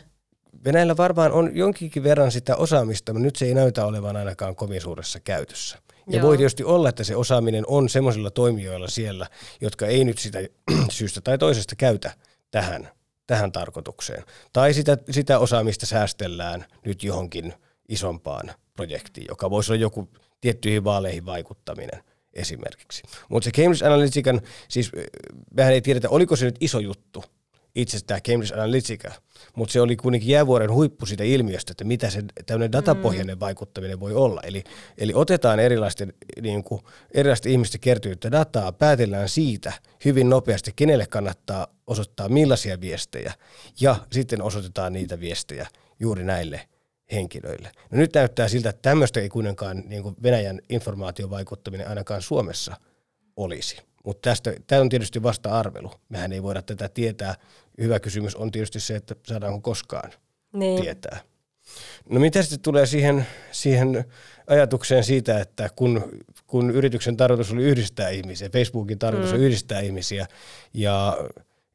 Venäjällä 0.64 0.98
varmaan 0.98 1.32
on 1.32 1.56
jonkinkin 1.56 2.04
verran 2.04 2.32
sitä 2.32 2.56
osaamista, 2.56 3.14
mutta 3.14 3.24
nyt 3.24 3.36
se 3.36 3.46
ei 3.46 3.54
näytä 3.54 3.86
olevan 3.86 4.18
ainakaan 4.18 4.56
kovin 4.56 4.82
suuressa 4.82 5.20
käytössä. 5.20 5.78
Ja 6.08 6.18
Joo. 6.18 6.28
voi 6.28 6.38
tietysti 6.38 6.64
olla, 6.64 6.90
että 6.90 7.04
se 7.04 7.16
osaaminen 7.16 7.64
on 7.68 7.90
semmoisilla 7.90 8.32
toimijoilla 8.32 8.88
siellä, 8.88 9.28
jotka 9.62 9.88
ei 9.88 10.04
nyt 10.04 10.18
sitä 10.18 10.40
syystä 10.92 11.22
tai 11.22 11.38
toisesta 11.38 11.76
käytä 11.76 12.12
tähän, 12.52 12.90
tähän 13.28 13.52
tarkoitukseen. 13.52 14.24
Tai 14.54 14.74
sitä, 14.74 14.98
sitä 15.12 15.40
osaamista 15.40 15.86
säästellään 15.86 16.66
nyt 16.86 17.04
johonkin– 17.04 17.54
isompaan 17.90 18.52
projektiin, 18.76 19.26
joka 19.30 19.50
voisi 19.50 19.72
olla 19.72 19.82
joku 19.82 20.10
tiettyihin 20.42 20.84
vaaleihin 20.84 21.26
vaikuttaminen 21.26 22.04
esimerkiksi. 22.34 23.04
Mutta 23.30 23.46
se 23.46 23.52
Cambridge 23.52 23.86
Analytican, 23.86 24.42
siis 24.68 24.92
mehän 25.54 25.74
ei 25.74 25.82
tiedetä, 25.82 26.10
oliko 26.10 26.36
se 26.36 26.46
nyt 26.46 26.58
iso 26.60 26.80
juttu, 26.80 27.24
itse 27.76 27.98
tämä 28.08 28.22
Cambridge 28.22 28.54
Analytica, 28.54 29.12
mutta 29.56 29.74
se 29.74 29.82
oli 29.82 29.96
kuitenkin 29.96 30.30
jäävuoren 30.30 30.72
huippu 30.72 31.06
siitä 31.06 31.24
ilmiöstä, 31.24 31.72
että 31.72 31.84
mitä 31.84 32.10
se 32.10 32.24
tämmöinen 32.46 32.72
datapohjainen 32.72 33.36
mm. 33.36 33.40
vaikuttaminen 33.40 34.00
voi 34.00 34.14
olla. 34.14 34.42
Eli, 34.42 34.64
eli 34.98 35.14
otetaan 35.16 35.60
erilaisten, 35.60 36.14
niin 36.42 36.64
kuin, 36.64 36.82
erilaisten 37.14 37.52
ihmisten 37.52 37.82
kertynyttä 37.82 38.32
dataa, 38.32 38.72
päätellään 38.72 39.30
siitä 39.30 39.74
hyvin 40.06 40.30
nopeasti, 40.30 40.72
kenelle 40.76 41.06
kannattaa 41.06 41.68
osoittaa 41.88 42.30
millaisia 42.30 42.82
viestejä, 42.82 43.34
ja 43.82 43.96
sitten 44.12 44.42
osoitetaan 44.42 44.94
niitä 44.94 45.20
viestejä 45.20 45.68
juuri 46.00 46.24
näille 46.24 46.62
henkilöille. 47.12 47.72
No 47.92 47.98
nyt 47.98 48.14
näyttää 48.14 48.48
siltä, 48.48 48.70
että 48.70 48.82
tämmöistä 48.82 49.20
ei 49.20 49.30
kuitenkaan 49.30 49.84
niin 49.86 50.04
kuin 50.04 50.16
Venäjän 50.24 50.62
informaatiovaikuttaminen 50.70 51.88
ainakaan 51.88 52.22
Suomessa 52.22 52.76
olisi. 53.36 53.89
Mutta 54.10 54.30
tästä, 54.30 54.54
tämä 54.68 54.82
on 54.82 54.90
tietysti 54.90 55.24
vasta 55.24 55.50
arvelu. 55.50 55.92
Mehän 56.10 56.34
ei 56.34 56.44
voida 56.44 56.62
tätä 56.62 56.90
tietää. 56.90 57.36
Hyvä 57.82 58.00
kysymys 58.00 58.36
on 58.36 58.52
tietysti 58.52 58.80
se, 58.80 58.96
että 58.96 59.16
saadaanko 59.28 59.62
koskaan 59.62 60.12
niin. 60.54 60.82
tietää. 60.82 61.20
No 62.10 62.20
mitä 62.20 62.42
sitten 62.42 62.60
tulee 62.60 62.86
siihen, 62.86 63.28
siihen 63.52 64.06
ajatukseen 64.48 65.04
siitä, 65.04 65.40
että 65.40 65.70
kun, 65.76 66.24
kun 66.48 66.72
yrityksen 66.72 67.18
tarkoitus 67.18 67.54
oli 67.54 67.64
yhdistää 67.64 68.10
ihmisiä, 68.10 68.50
Facebookin 68.50 69.00
tarkoitus 69.00 69.32
mm. 69.32 69.38
on 69.38 69.44
yhdistää 69.44 69.80
ihmisiä 69.80 70.28
ja, 70.74 71.18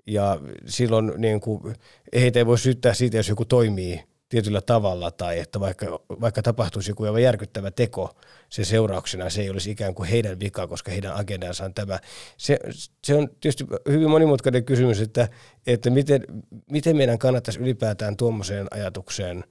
ja 0.06 0.40
silloin 0.66 1.12
niin 1.16 1.40
kuin, 1.40 1.74
heitä 2.14 2.38
ei 2.38 2.46
voi 2.46 2.58
syyttää 2.58 2.94
siitä, 2.94 3.16
jos 3.16 3.28
joku 3.28 3.44
toimii 3.44 4.04
tietyllä 4.34 4.60
tavalla 4.60 5.10
tai 5.10 5.38
että 5.38 5.60
vaikka, 5.60 6.00
vaikka 6.20 6.42
tapahtuisi 6.42 6.90
joku 6.90 7.04
aivan 7.04 7.22
järkyttävä 7.22 7.70
teko, 7.70 8.16
se 8.48 8.64
seurauksena 8.64 9.30
se 9.30 9.42
ei 9.42 9.50
olisi 9.50 9.70
ikään 9.70 9.94
kuin 9.94 10.08
heidän 10.08 10.40
vika, 10.40 10.66
koska 10.66 10.90
heidän 10.90 11.16
agendansa 11.16 11.64
on 11.64 11.74
tämä. 11.74 11.98
Se, 12.36 12.58
se 13.04 13.14
on 13.14 13.28
tietysti 13.28 13.64
hyvin 13.88 14.10
monimutkainen 14.10 14.64
kysymys, 14.64 15.00
että, 15.00 15.28
että 15.66 15.90
miten, 15.90 16.24
miten 16.70 16.96
meidän 16.96 17.18
kannattaisi 17.18 17.60
ylipäätään 17.60 18.16
tuommoiseen 18.16 18.66
ajatukseen 18.70 19.44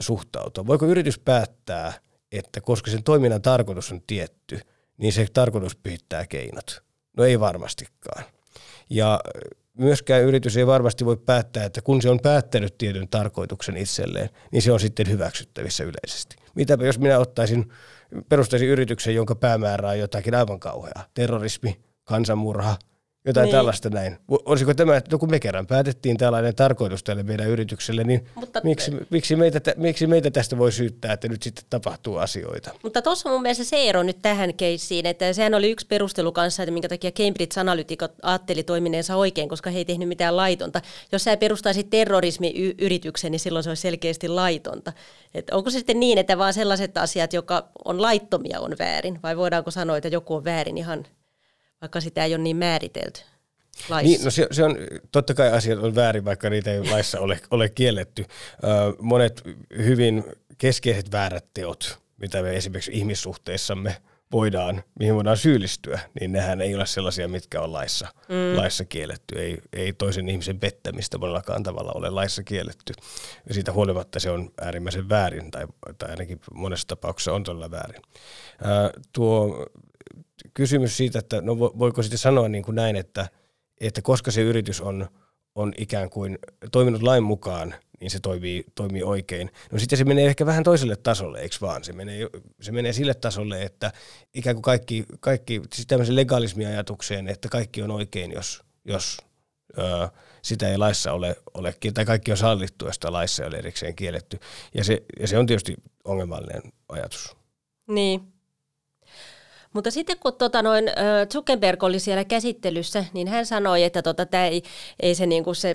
suhtautua. 0.00 0.66
Voiko 0.66 0.86
yritys 0.86 1.18
päättää, 1.18 1.92
että 2.32 2.60
koska 2.60 2.90
sen 2.90 3.02
toiminnan 3.02 3.42
tarkoitus 3.42 3.92
on 3.92 4.02
tietty, 4.06 4.60
niin 4.98 5.12
se 5.12 5.26
tarkoitus 5.32 5.76
pyhittää 5.76 6.26
keinot? 6.26 6.82
No 7.16 7.24
ei 7.24 7.40
varmastikaan. 7.40 8.24
Ja 8.90 9.20
myöskään 9.78 10.22
yritys 10.22 10.56
ei 10.56 10.66
varmasti 10.66 11.04
voi 11.04 11.16
päättää, 11.16 11.64
että 11.64 11.82
kun 11.82 12.02
se 12.02 12.10
on 12.10 12.20
päättänyt 12.20 12.78
tietyn 12.78 13.08
tarkoituksen 13.08 13.76
itselleen, 13.76 14.28
niin 14.52 14.62
se 14.62 14.72
on 14.72 14.80
sitten 14.80 15.10
hyväksyttävissä 15.10 15.84
yleisesti. 15.84 16.36
Mitäpä 16.54 16.86
jos 16.86 16.98
minä 16.98 17.18
ottaisin, 17.18 17.72
perustaisin 18.28 18.68
yrityksen, 18.68 19.14
jonka 19.14 19.34
päämäärä 19.34 19.88
on 19.88 19.98
jotakin 19.98 20.34
aivan 20.34 20.60
kauheaa, 20.60 21.04
terrorismi, 21.14 21.80
kansanmurha, 22.04 22.76
jotain 23.26 23.44
niin. 23.44 23.52
tällaista 23.52 23.90
näin. 23.90 24.18
Olisiko 24.28 24.74
tämä, 24.74 24.96
että 24.96 25.18
kun 25.18 25.30
me 25.30 25.40
kerran 25.40 25.66
päätettiin 25.66 26.16
tällainen 26.16 26.54
tarkoitus 26.54 27.02
tälle 27.02 27.22
meidän 27.22 27.48
yritykselle, 27.48 28.04
niin 28.04 28.26
Mutta, 28.34 28.60
miksi, 28.64 28.90
miksi, 29.10 29.36
meitä, 29.36 29.60
miksi 29.76 30.06
meitä 30.06 30.30
tästä 30.30 30.58
voi 30.58 30.72
syyttää, 30.72 31.12
että 31.12 31.28
nyt 31.28 31.42
sitten 31.42 31.64
tapahtuu 31.70 32.16
asioita? 32.16 32.70
Mutta 32.82 33.02
tuossa 33.02 33.28
on 33.28 33.34
mun 33.34 33.42
mielestä 33.42 33.64
se 33.64 33.88
ero 33.88 34.02
nyt 34.02 34.18
tähän 34.22 34.54
keissiin, 34.54 35.06
että 35.06 35.32
sehän 35.32 35.54
oli 35.54 35.70
yksi 35.70 35.86
perustelu 35.86 36.32
kanssa, 36.32 36.62
että 36.62 36.72
minkä 36.72 36.88
takia 36.88 37.10
Cambridge 37.10 37.60
Analytica 37.60 38.08
ajatteli 38.22 38.62
toimineensa 38.62 39.16
oikein, 39.16 39.48
koska 39.48 39.70
he 39.70 39.78
ei 39.78 39.84
tehnyt 39.84 40.08
mitään 40.08 40.36
laitonta. 40.36 40.80
Jos 41.12 41.24
sä 41.24 41.36
perustaisit 41.36 41.90
terrorismiyrityksen, 41.90 43.32
niin 43.32 43.40
silloin 43.40 43.62
se 43.62 43.70
olisi 43.70 43.82
selkeästi 43.82 44.28
laitonta. 44.28 44.92
Et 45.34 45.50
onko 45.50 45.70
se 45.70 45.78
sitten 45.78 46.00
niin, 46.00 46.18
että 46.18 46.38
vaan 46.38 46.54
sellaiset 46.54 46.98
asiat, 46.98 47.32
jotka 47.32 47.68
on 47.84 48.02
laittomia, 48.02 48.60
on 48.60 48.76
väärin? 48.78 49.18
Vai 49.22 49.36
voidaanko 49.36 49.70
sanoa, 49.70 49.96
että 49.96 50.08
joku 50.08 50.34
on 50.34 50.44
väärin 50.44 50.78
ihan 50.78 51.06
vaikka 51.80 52.00
sitä 52.00 52.24
ei 52.24 52.34
ole 52.34 52.42
niin 52.42 52.56
määritelty 52.56 53.20
laissa. 53.88 54.10
Niin, 54.10 54.24
no 54.24 54.30
se, 54.30 54.46
se 54.50 54.64
on, 54.64 54.76
totta 55.12 55.34
kai 55.34 55.52
asiat 55.52 55.78
on 55.78 55.94
väärin, 55.94 56.24
vaikka 56.24 56.50
niitä 56.50 56.72
ei 56.72 56.90
laissa 56.90 57.20
ole, 57.20 57.40
ole 57.50 57.68
kielletty. 57.68 58.24
Ö, 58.64 58.66
monet 59.00 59.42
hyvin 59.76 60.24
keskeiset 60.58 61.12
väärät 61.12 61.44
teot, 61.54 61.98
mitä 62.16 62.42
me 62.42 62.56
esimerkiksi 62.56 62.90
ihmissuhteissamme 62.94 63.96
voidaan, 64.32 64.82
mihin 64.98 65.14
voidaan 65.14 65.36
syyllistyä, 65.36 66.00
niin 66.20 66.32
nehän 66.32 66.60
ei 66.60 66.74
ole 66.74 66.86
sellaisia, 66.86 67.28
mitkä 67.28 67.60
on 67.60 67.72
laissa, 67.72 68.08
mm. 68.28 68.56
laissa 68.56 68.84
kielletty. 68.84 69.38
Ei, 69.38 69.58
ei 69.72 69.92
toisen 69.92 70.28
ihmisen 70.28 70.60
pettämistä 70.60 71.18
monellakaan 71.18 71.62
tavalla 71.62 71.92
ole 71.94 72.10
laissa 72.10 72.42
kielletty. 72.42 72.92
Ja 73.48 73.54
siitä 73.54 73.72
huolimatta 73.72 74.20
se 74.20 74.30
on 74.30 74.50
äärimmäisen 74.60 75.08
väärin, 75.08 75.50
tai, 75.50 75.66
tai 75.98 76.10
ainakin 76.10 76.40
monessa 76.54 76.86
tapauksessa 76.86 77.32
on 77.32 77.42
todella 77.42 77.70
väärin. 77.70 78.02
Ää, 78.62 78.90
tuo 79.12 79.66
kysymys 80.58 80.96
siitä, 80.96 81.18
että 81.18 81.40
no 81.40 81.58
voiko 81.58 82.02
sitten 82.02 82.18
sanoa 82.18 82.48
niin 82.48 82.64
kuin 82.64 82.74
näin, 82.74 82.96
että, 82.96 83.28
että 83.80 84.02
koska 84.02 84.30
se 84.30 84.42
yritys 84.42 84.80
on, 84.80 85.08
on 85.54 85.72
ikään 85.78 86.10
kuin 86.10 86.38
toiminut 86.72 87.02
lain 87.02 87.22
mukaan, 87.22 87.74
niin 88.00 88.10
se 88.10 88.20
toimii, 88.20 88.64
toimii 88.74 89.02
oikein. 89.02 89.50
No 89.72 89.78
sitten 89.78 89.98
se 89.98 90.04
menee 90.04 90.26
ehkä 90.26 90.46
vähän 90.46 90.64
toiselle 90.64 90.96
tasolle, 90.96 91.40
eikö 91.40 91.56
vaan? 91.60 91.84
Se 91.84 91.92
menee, 91.92 92.28
se 92.60 92.72
menee 92.72 92.92
sille 92.92 93.14
tasolle, 93.14 93.62
että 93.62 93.92
ikään 94.34 94.56
kuin 94.56 94.62
kaikki, 94.62 95.04
kaikki 95.20 95.62
siis 95.74 95.86
tämmöisen 95.86 96.16
legalismiajatukseen, 96.16 97.28
että 97.28 97.48
kaikki 97.48 97.82
on 97.82 97.90
oikein, 97.90 98.32
jos, 98.32 98.62
jos 98.84 99.16
ö, 99.78 100.08
sitä 100.42 100.68
ei 100.68 100.78
laissa 100.78 101.12
ole, 101.12 101.36
ole, 101.54 101.74
tai 101.94 102.04
kaikki 102.04 102.30
on 102.30 102.36
sallittu, 102.36 102.86
jos 102.86 102.94
sitä 102.94 103.12
laissa 103.12 103.42
ei 103.42 103.48
ole 103.48 103.58
erikseen 103.58 103.94
kielletty. 103.94 104.38
Ja 104.74 104.84
se, 104.84 105.02
ja 105.20 105.28
se 105.28 105.38
on 105.38 105.46
tietysti 105.46 105.74
ongelmallinen 106.04 106.62
ajatus. 106.88 107.36
Niin, 107.88 108.37
mutta 109.72 109.90
sitten 109.90 110.18
kun 110.18 110.34
tota 110.34 110.62
noin, 110.62 110.84
Zuckerberg 111.32 111.82
oli 111.82 111.98
siellä 111.98 112.24
käsittelyssä, 112.24 113.04
niin 113.12 113.28
hän 113.28 113.46
sanoi, 113.46 113.84
että 113.84 114.02
tota, 114.02 114.26
tämä 114.26 114.46
ei, 114.46 114.62
ei 115.00 115.14
se, 115.14 115.26
niinku 115.26 115.54
se 115.54 115.74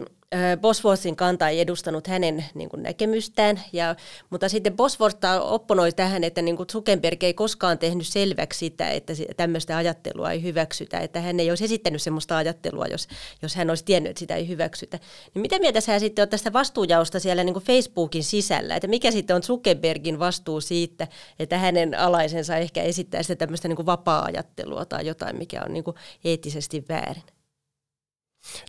Bosworthin 0.62 1.16
kanta 1.16 1.50
ei 1.50 1.60
edustanut 1.60 2.08
hänen 2.08 2.46
niin 2.54 2.70
kuin, 2.70 2.84
näkemystään, 2.84 3.62
ja, 3.74 3.96
mutta 4.30 4.50
sitten 4.50 4.76
Bosworth 4.76 5.28
opponoi 5.42 5.92
tähän, 5.92 6.24
että 6.24 6.42
niin 6.42 6.58
kuin 6.58 6.68
Zuckerberg 6.68 7.24
ei 7.24 7.34
koskaan 7.34 7.78
tehnyt 7.78 8.08
selväksi 8.08 8.60
sitä, 8.60 8.90
että 8.90 9.14
tämmöistä 9.38 9.78
ajattelua 9.78 10.32
ei 10.32 10.44
hyväksytä, 10.44 11.00
että 11.00 11.22
hän 11.22 11.40
ei 11.40 11.50
olisi 11.50 11.66
esittänyt 11.66 12.02
sellaista 12.02 12.38
ajattelua, 12.38 12.86
jos, 12.88 13.08
jos 13.42 13.56
hän 13.56 13.70
olisi 13.70 13.86
tiennyt, 13.86 14.10
että 14.10 14.20
sitä 14.20 14.36
ei 14.36 14.48
hyväksytä. 14.48 15.00
Niin 15.34 15.42
mitä 15.42 15.60
mieltä 15.60 15.82
sä 15.82 16.00
sitten 16.00 16.24
on 16.24 16.30
tästä 16.30 16.54
vastuujaosta 16.54 17.20
siellä 17.20 17.44
niin 17.44 17.54
kuin 17.54 17.66
Facebookin 17.66 18.24
sisällä, 18.24 18.76
että 18.76 18.88
mikä 18.88 19.12
sitten 19.12 19.36
on 19.36 19.44
Zuckerbergin 19.44 20.20
vastuu 20.20 20.62
siitä, 20.62 21.08
että 21.40 21.58
hänen 21.58 22.00
alaisensa 22.00 22.58
ehkä 22.58 22.84
esittää 22.84 23.24
sitä 23.24 23.36
tämmöistä 23.36 23.68
niin 23.68 23.76
kuin 23.76 23.86
vapaa-ajattelua 23.86 24.86
tai 24.86 25.08
jotain, 25.08 25.38
mikä 25.38 25.62
on 25.66 25.74
niin 25.74 25.84
kuin 25.84 25.98
eettisesti 26.24 26.86
väärin? 26.90 27.33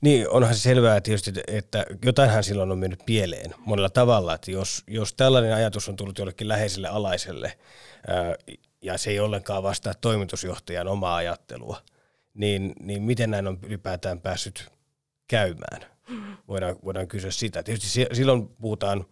Niin, 0.03 0.29
onhan 0.29 0.55
se 0.55 0.61
selvää 0.61 1.01
tietysti, 1.01 1.33
että 1.47 1.87
jotainhan 2.05 2.45
silloin 2.45 2.73
on 2.73 2.79
mennyt 2.79 3.03
pieleen 3.07 3.55
monella 3.59 3.91
tavalla, 3.91 4.35
että 4.35 4.51
jos, 4.51 4.83
jos 4.87 5.15
tällainen 5.15 5.55
ajatus 5.55 5.89
on 5.89 5.97
tullut 5.97 6.19
jollekin 6.19 6.49
läheiselle 6.49 6.89
alaiselle 6.89 7.59
ää, 8.07 8.35
ja 8.83 8.99
se 8.99 9.11
ei 9.11 9.21
ollenkaan 9.21 9.63
vastaa 9.63 9.95
toimitusjohtajan 9.95 10.89
omaa 10.89 11.17
ajattelua, 11.17 11.83
niin, 12.35 12.73
niin 12.81 13.03
miten 13.03 13.31
näin 13.31 13.47
on 13.47 13.59
ylipäätään 13.63 14.21
päässyt 14.21 14.69
käymään? 15.29 15.95
Voidaan, 16.49 16.77
voidaan 16.85 17.09
kysyä 17.09 17.31
sitä. 17.31 17.63
Tietysti 17.63 18.07
silloin 18.13 18.49
puhutaan 18.49 19.05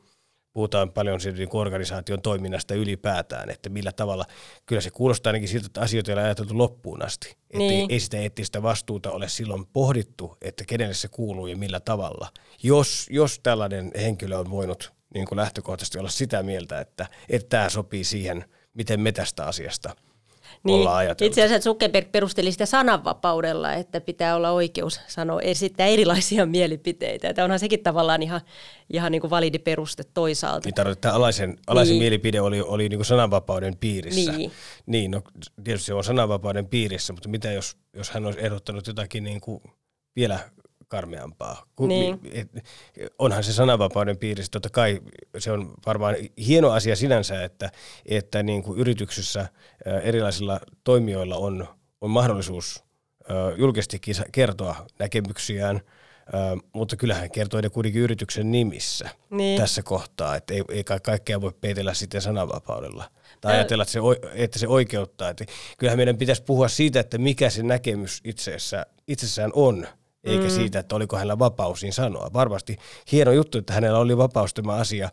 puhutaan 0.53 0.93
paljon 0.93 1.21
siitä 1.21 1.39
niin 1.39 1.49
organisaation 1.53 2.23
toiminnasta 2.23 2.75
ylipäätään, 2.75 3.51
että 3.51 3.69
millä 3.69 3.93
tavalla, 3.93 4.25
kyllä 4.67 4.81
se 4.81 4.91
kuulostaa 4.91 5.31
ainakin 5.31 5.49
siltä, 5.49 5.67
että 5.67 5.81
asioita 5.81 6.11
ei 6.11 6.15
ole 6.15 6.23
ajateltu 6.23 6.59
loppuun 6.59 7.03
asti. 7.03 7.37
Niin. 7.53 7.83
Että 7.83 7.95
ei 7.95 8.01
sitä 8.01 8.17
eettistä 8.17 8.63
vastuuta 8.63 9.11
ole 9.11 9.29
silloin 9.29 9.67
pohdittu, 9.67 10.37
että 10.43 10.65
kenelle 10.67 10.95
se 10.95 11.09
kuuluu 11.09 11.47
ja 11.47 11.57
millä 11.57 11.81
tavalla. 11.81 12.29
Jos, 12.63 13.07
jos 13.11 13.41
tällainen 13.43 13.91
henkilö 13.97 14.39
on 14.39 14.51
voinut 14.51 14.93
niin 15.15 15.27
kuin 15.27 15.37
lähtökohtaisesti 15.37 15.99
olla 15.99 16.11
sitä 16.11 16.43
mieltä, 16.43 16.81
että, 16.81 17.07
että 17.29 17.49
tämä 17.49 17.69
sopii 17.69 18.05
siihen, 18.05 18.45
miten 18.75 19.01
me 19.01 19.13
tästä 19.13 19.47
asiasta– 19.47 19.97
niin, 20.65 20.79
ollaan 20.79 20.97
ajateltu. 20.97 21.25
Itse 21.25 21.45
asiassa 21.45 21.71
Zuckerberg 21.71 22.13
perusteli 22.13 22.53
sitä 22.53 22.67
sananvapaudella, 22.67 23.73
että 23.73 24.01
pitää 24.01 24.37
olla 24.37 24.51
oikeus 24.51 25.01
sanoa, 25.07 25.41
esittää 25.41 25.87
erilaisia 25.87 26.47
mielipiteitä. 26.57 27.29
Että 27.29 27.45
onhan 27.45 27.59
sekin 27.59 27.83
tavallaan 27.83 28.23
ihan, 28.23 28.41
ihan 28.91 29.13
niin 29.13 29.21
kuin 29.21 29.31
validi 29.31 29.59
peruste 29.59 30.05
toisaalta. 30.15 30.69
Niin 30.69 30.75
tarkoittaa, 30.75 31.15
alaisen, 31.15 31.59
alaisen 31.67 31.93
niin. 31.93 32.03
mielipide 32.03 32.41
oli, 32.41 32.61
oli 32.61 32.89
niin 32.89 32.99
kuin 32.99 33.07
sananvapauden 33.07 33.77
piirissä. 33.77 34.33
Niin. 34.33 34.53
niin, 34.87 35.11
no 35.11 35.23
tietysti 35.65 35.87
se 35.87 35.95
on 35.95 36.05
sananvapauden 36.05 36.67
piirissä, 36.67 37.13
mutta 37.13 37.29
mitä 37.29 37.53
jos, 37.53 37.77
jos 37.97 38.11
hän 38.11 38.27
olisi 38.27 38.41
ehdottanut 38.41 38.87
jotakin 38.87 39.25
niin 39.25 39.41
kuin 39.41 39.63
vielä 40.17 40.39
karmeampaa. 40.93 41.67
Niin. 41.81 42.21
Et, 42.33 42.49
onhan 43.19 43.45
se 43.45 43.53
sananvapauden 43.53 44.17
piirissä, 44.17 44.51
totta 44.51 44.71
kai 44.71 45.01
se 45.39 45.53
on 45.53 45.75
varmaan 45.87 46.15
hieno 46.47 46.71
asia 46.71 46.97
sinänsä, 46.97 47.45
että, 47.45 47.71
että 48.07 48.43
niin 48.43 48.63
kuin 48.63 48.79
yrityksessä 48.79 49.49
erilaisilla 50.03 50.61
toimijoilla 50.85 51.37
on, 51.37 51.69
on 52.01 52.11
mahdollisuus 52.11 52.85
julkisesti 53.57 54.01
kertoa 54.33 54.87
näkemyksiään, 54.99 55.81
mutta 56.73 56.97
kyllähän 56.97 57.31
kertoo 57.31 57.61
ne 57.61 57.71
kuitenkin 57.71 58.03
yrityksen 58.03 58.53
nimissä 58.53 59.09
niin. 59.31 59.61
tässä 59.61 59.83
kohtaa, 59.83 60.37
että 60.37 60.55
ei, 60.55 60.65
ei 60.69 60.85
kaikkea 60.85 61.41
voi 61.41 61.53
peitellä 61.61 61.95
sitten 61.95 62.23
sananvapaudella. 62.23 63.11
Tai 63.41 63.55
ajatella, 63.55 63.83
että 63.83 63.93
se, 63.93 64.01
että 64.35 64.59
se 64.59 64.69
oikeuttaa. 64.69 65.31
Että 65.31 65.45
kyllähän 65.79 65.99
meidän 65.99 66.17
pitäisi 66.17 66.43
puhua 66.43 66.69
siitä, 66.69 67.01
että 67.01 67.19
mikä 67.19 67.51
se 67.51 67.63
näkemys 67.63 68.21
itsessään, 68.25 68.87
itsessään 69.09 69.51
on– 69.55 69.87
eikä 70.25 70.45
mm. 70.45 70.51
siitä, 70.51 70.79
että 70.79 70.97
oliko 70.97 71.17
hänellä 71.17 71.39
vapaus 71.39 71.83
niin 71.83 71.93
sanoa. 71.93 72.31
Varmasti 72.33 72.77
hieno 73.13 73.33
juttu, 73.33 73.59
että 73.59 73.73
hänellä 73.73 73.99
oli 73.99 74.17
vapaus 74.17 74.55
tämä 74.55 74.75
asia 74.75 75.09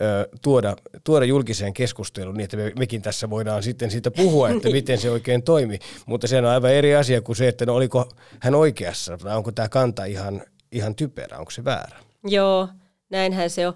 ö, 0.00 0.28
tuoda, 0.42 0.76
tuoda 1.04 1.24
julkiseen 1.24 1.74
keskusteluun 1.74 2.36
niin, 2.36 2.44
että 2.44 2.56
me, 2.56 2.72
mekin 2.78 3.02
tässä 3.02 3.30
voidaan 3.30 3.62
sitten 3.62 3.90
siitä 3.90 4.10
puhua, 4.10 4.50
että 4.50 4.70
miten 4.78 4.98
se 4.98 5.10
oikein 5.10 5.42
toimi. 5.42 5.78
Mutta 6.06 6.26
se 6.26 6.38
on 6.38 6.44
aivan 6.44 6.72
eri 6.72 6.94
asia 6.94 7.20
kuin 7.20 7.36
se, 7.36 7.48
että 7.48 7.66
no 7.66 7.74
oliko 7.74 8.08
hän 8.40 8.54
oikeassa, 8.54 9.18
vai 9.24 9.36
onko 9.36 9.52
tämä 9.52 9.68
kanta 9.68 10.04
ihan, 10.04 10.42
ihan 10.72 10.94
typerä, 10.94 11.38
onko 11.38 11.50
se 11.50 11.64
väärä. 11.64 11.96
Joo, 12.24 12.68
näinhän 13.10 13.50
se 13.50 13.68
on. 13.68 13.74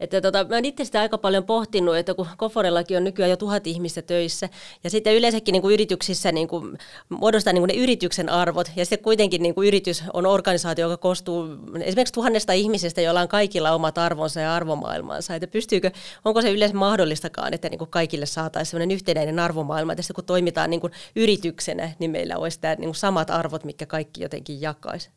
Että 0.00 0.20
tota, 0.20 0.44
mä 0.44 0.54
oon 0.54 0.64
itse 0.64 0.84
sitä 0.84 1.00
aika 1.00 1.18
paljon 1.18 1.44
pohtinut, 1.44 1.96
että 1.96 2.14
kun 2.14 2.26
Koforellakin 2.36 2.96
on 2.96 3.04
nykyään 3.04 3.30
jo 3.30 3.36
tuhat 3.36 3.66
ihmistä 3.66 4.02
töissä, 4.02 4.48
ja 4.84 4.90
sitten 4.90 5.14
yleensäkin 5.14 5.52
niin 5.52 5.62
kuin 5.62 5.74
yrityksissä 5.74 6.32
niin 6.32 6.48
kuin, 6.48 6.78
muodostaa 7.08 7.52
niin 7.52 7.60
kuin 7.60 7.68
ne 7.68 7.82
yrityksen 7.82 8.28
arvot, 8.28 8.70
ja 8.76 8.84
sitten 8.84 9.04
kuitenkin 9.04 9.42
niin 9.42 9.54
kuin 9.54 9.68
yritys 9.68 10.04
on 10.12 10.26
organisaatio, 10.26 10.86
joka 10.86 10.96
koostuu 10.96 11.46
esimerkiksi 11.80 12.14
tuhannesta 12.14 12.52
ihmisestä, 12.52 13.00
joilla 13.00 13.20
on 13.20 13.28
kaikilla 13.28 13.72
omat 13.72 13.98
arvonsa 13.98 14.40
ja 14.40 14.54
arvomaailmansa. 14.54 15.34
Että 15.34 15.46
pystyykö, 15.46 15.90
onko 16.24 16.42
se 16.42 16.52
yleensä 16.52 16.76
mahdollistakaan, 16.76 17.54
että 17.54 17.68
niin 17.68 17.78
kuin 17.78 17.90
kaikille 17.90 18.26
saataisiin 18.26 18.70
sellainen 18.70 18.94
yhtenäinen 18.94 19.38
arvomaailma, 19.38 19.92
että 19.92 20.14
kun 20.14 20.24
toimitaan 20.24 20.70
niin 20.70 20.80
kuin 20.80 20.92
yrityksenä, 21.16 21.92
niin 21.98 22.10
meillä 22.10 22.36
olisi 22.36 22.60
tämä 22.60 22.74
niin 22.74 22.88
kuin 22.88 22.94
samat 22.94 23.30
arvot, 23.30 23.64
mitkä 23.64 23.86
kaikki 23.86 24.22
jotenkin 24.22 24.60
jakaisi. 24.60 25.10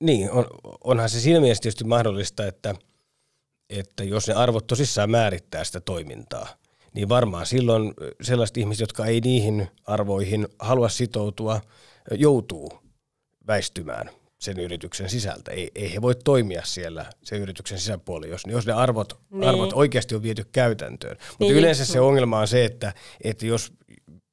Niin, 0.00 0.30
on, 0.30 0.46
onhan 0.84 1.08
se 1.08 1.20
siinä 1.20 1.40
mielessä 1.40 1.62
tietysti 1.62 1.84
mahdollista, 1.84 2.46
että– 2.46 2.74
että 3.70 4.04
jos 4.04 4.28
ne 4.28 4.34
arvot 4.34 4.66
tosissaan 4.66 5.10
määrittää 5.10 5.64
sitä 5.64 5.80
toimintaa, 5.80 6.48
niin 6.94 7.08
varmaan 7.08 7.46
silloin 7.46 7.94
sellaiset 8.22 8.56
ihmiset, 8.56 8.80
jotka 8.80 9.06
ei 9.06 9.20
niihin 9.20 9.68
arvoihin 9.86 10.48
halua 10.58 10.88
sitoutua, 10.88 11.60
joutuu 12.10 12.72
väistymään 13.46 14.10
sen 14.38 14.58
yrityksen 14.58 15.10
sisältä. 15.10 15.50
Ei, 15.50 15.70
ei 15.74 15.94
he 15.94 16.02
voi 16.02 16.14
toimia 16.14 16.62
siellä 16.64 17.06
sen 17.22 17.40
yrityksen 17.40 17.78
sisäpuolella, 17.78 18.34
jos, 18.34 18.42
jos 18.46 18.66
ne 18.66 18.72
arvot, 18.72 19.18
niin. 19.30 19.48
arvot 19.48 19.72
oikeasti 19.72 20.14
on 20.14 20.22
viety 20.22 20.46
käytäntöön. 20.52 21.16
Mutta 21.20 21.44
niin. 21.44 21.56
yleensä 21.56 21.84
se 21.84 22.00
ongelma 22.00 22.38
on 22.38 22.48
se, 22.48 22.64
että, 22.64 22.94
että 23.24 23.46
jos 23.46 23.72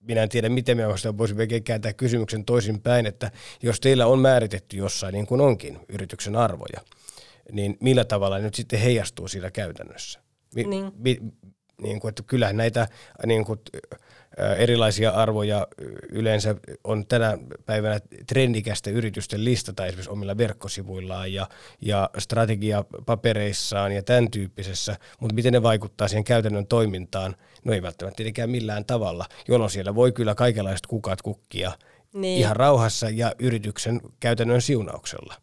minä 0.02 0.24
en 0.24 0.30
tiedä, 0.30 0.50
miten 0.50 0.78
me 0.78 0.88
voisimme 1.18 1.48
kääntää 1.48 1.94
kysymyksen 1.94 2.46
toisinpäin, 2.46 3.06
että 3.06 3.32
jos 3.64 3.80
teillä 3.80 4.08
on 4.08 4.20
määritetty 4.20 4.78
jossain, 4.78 5.14
niin 5.14 5.28
kuin 5.28 5.42
onkin, 5.42 5.80
yrityksen 5.90 6.36
arvoja– 6.36 6.82
niin 7.52 7.78
millä 7.82 8.06
tavalla 8.06 8.38
ne 8.38 8.44
nyt 8.44 8.56
sitten 8.56 8.80
heijastuu 8.80 9.28
siinä 9.28 9.52
käytännössä. 9.52 10.20
Mi, 10.56 10.64
niin. 10.64 10.92
Mi, 10.98 11.20
niin 11.82 12.00
kuin, 12.00 12.10
että 12.10 12.24
kyllähän 12.24 12.58
näitä 12.58 12.88
niin 13.26 13.46
kuin, 13.46 13.60
erilaisia 14.58 15.12
arvoja 15.12 15.68
yleensä 16.10 16.56
on 16.84 17.08
tänä 17.08 17.38
päivänä 17.66 18.00
trendikästä 18.28 18.90
yritysten 18.90 19.46
listata 19.46 19.86
esimerkiksi 19.86 20.12
omilla 20.12 20.38
verkkosivuillaan 20.38 21.34
ja, 21.34 21.50
ja 21.82 22.10
strategiapapereissaan 22.18 23.92
ja 23.92 24.04
tämän 24.04 24.32
tyyppisessä, 24.32 24.96
mutta 25.20 25.36
miten 25.36 25.54
ne 25.54 25.64
vaikuttaa 25.64 26.08
siihen 26.08 26.24
käytännön 26.24 26.68
toimintaan, 26.68 27.36
no 27.66 27.74
ei 27.74 27.82
välttämättä 27.82 28.18
tietenkään 28.18 28.50
millään 28.50 28.86
tavalla, 28.86 29.26
jolloin 29.48 29.72
siellä 29.72 29.96
voi 29.96 30.12
kyllä 30.12 30.36
kaikenlaiset 30.36 30.88
kukat 30.88 31.22
kukkia 31.22 31.72
niin. 32.14 32.40
ihan 32.40 32.56
rauhassa 32.56 33.10
ja 33.10 33.32
yrityksen 33.40 34.02
käytännön 34.20 34.62
siunauksella. 34.62 35.34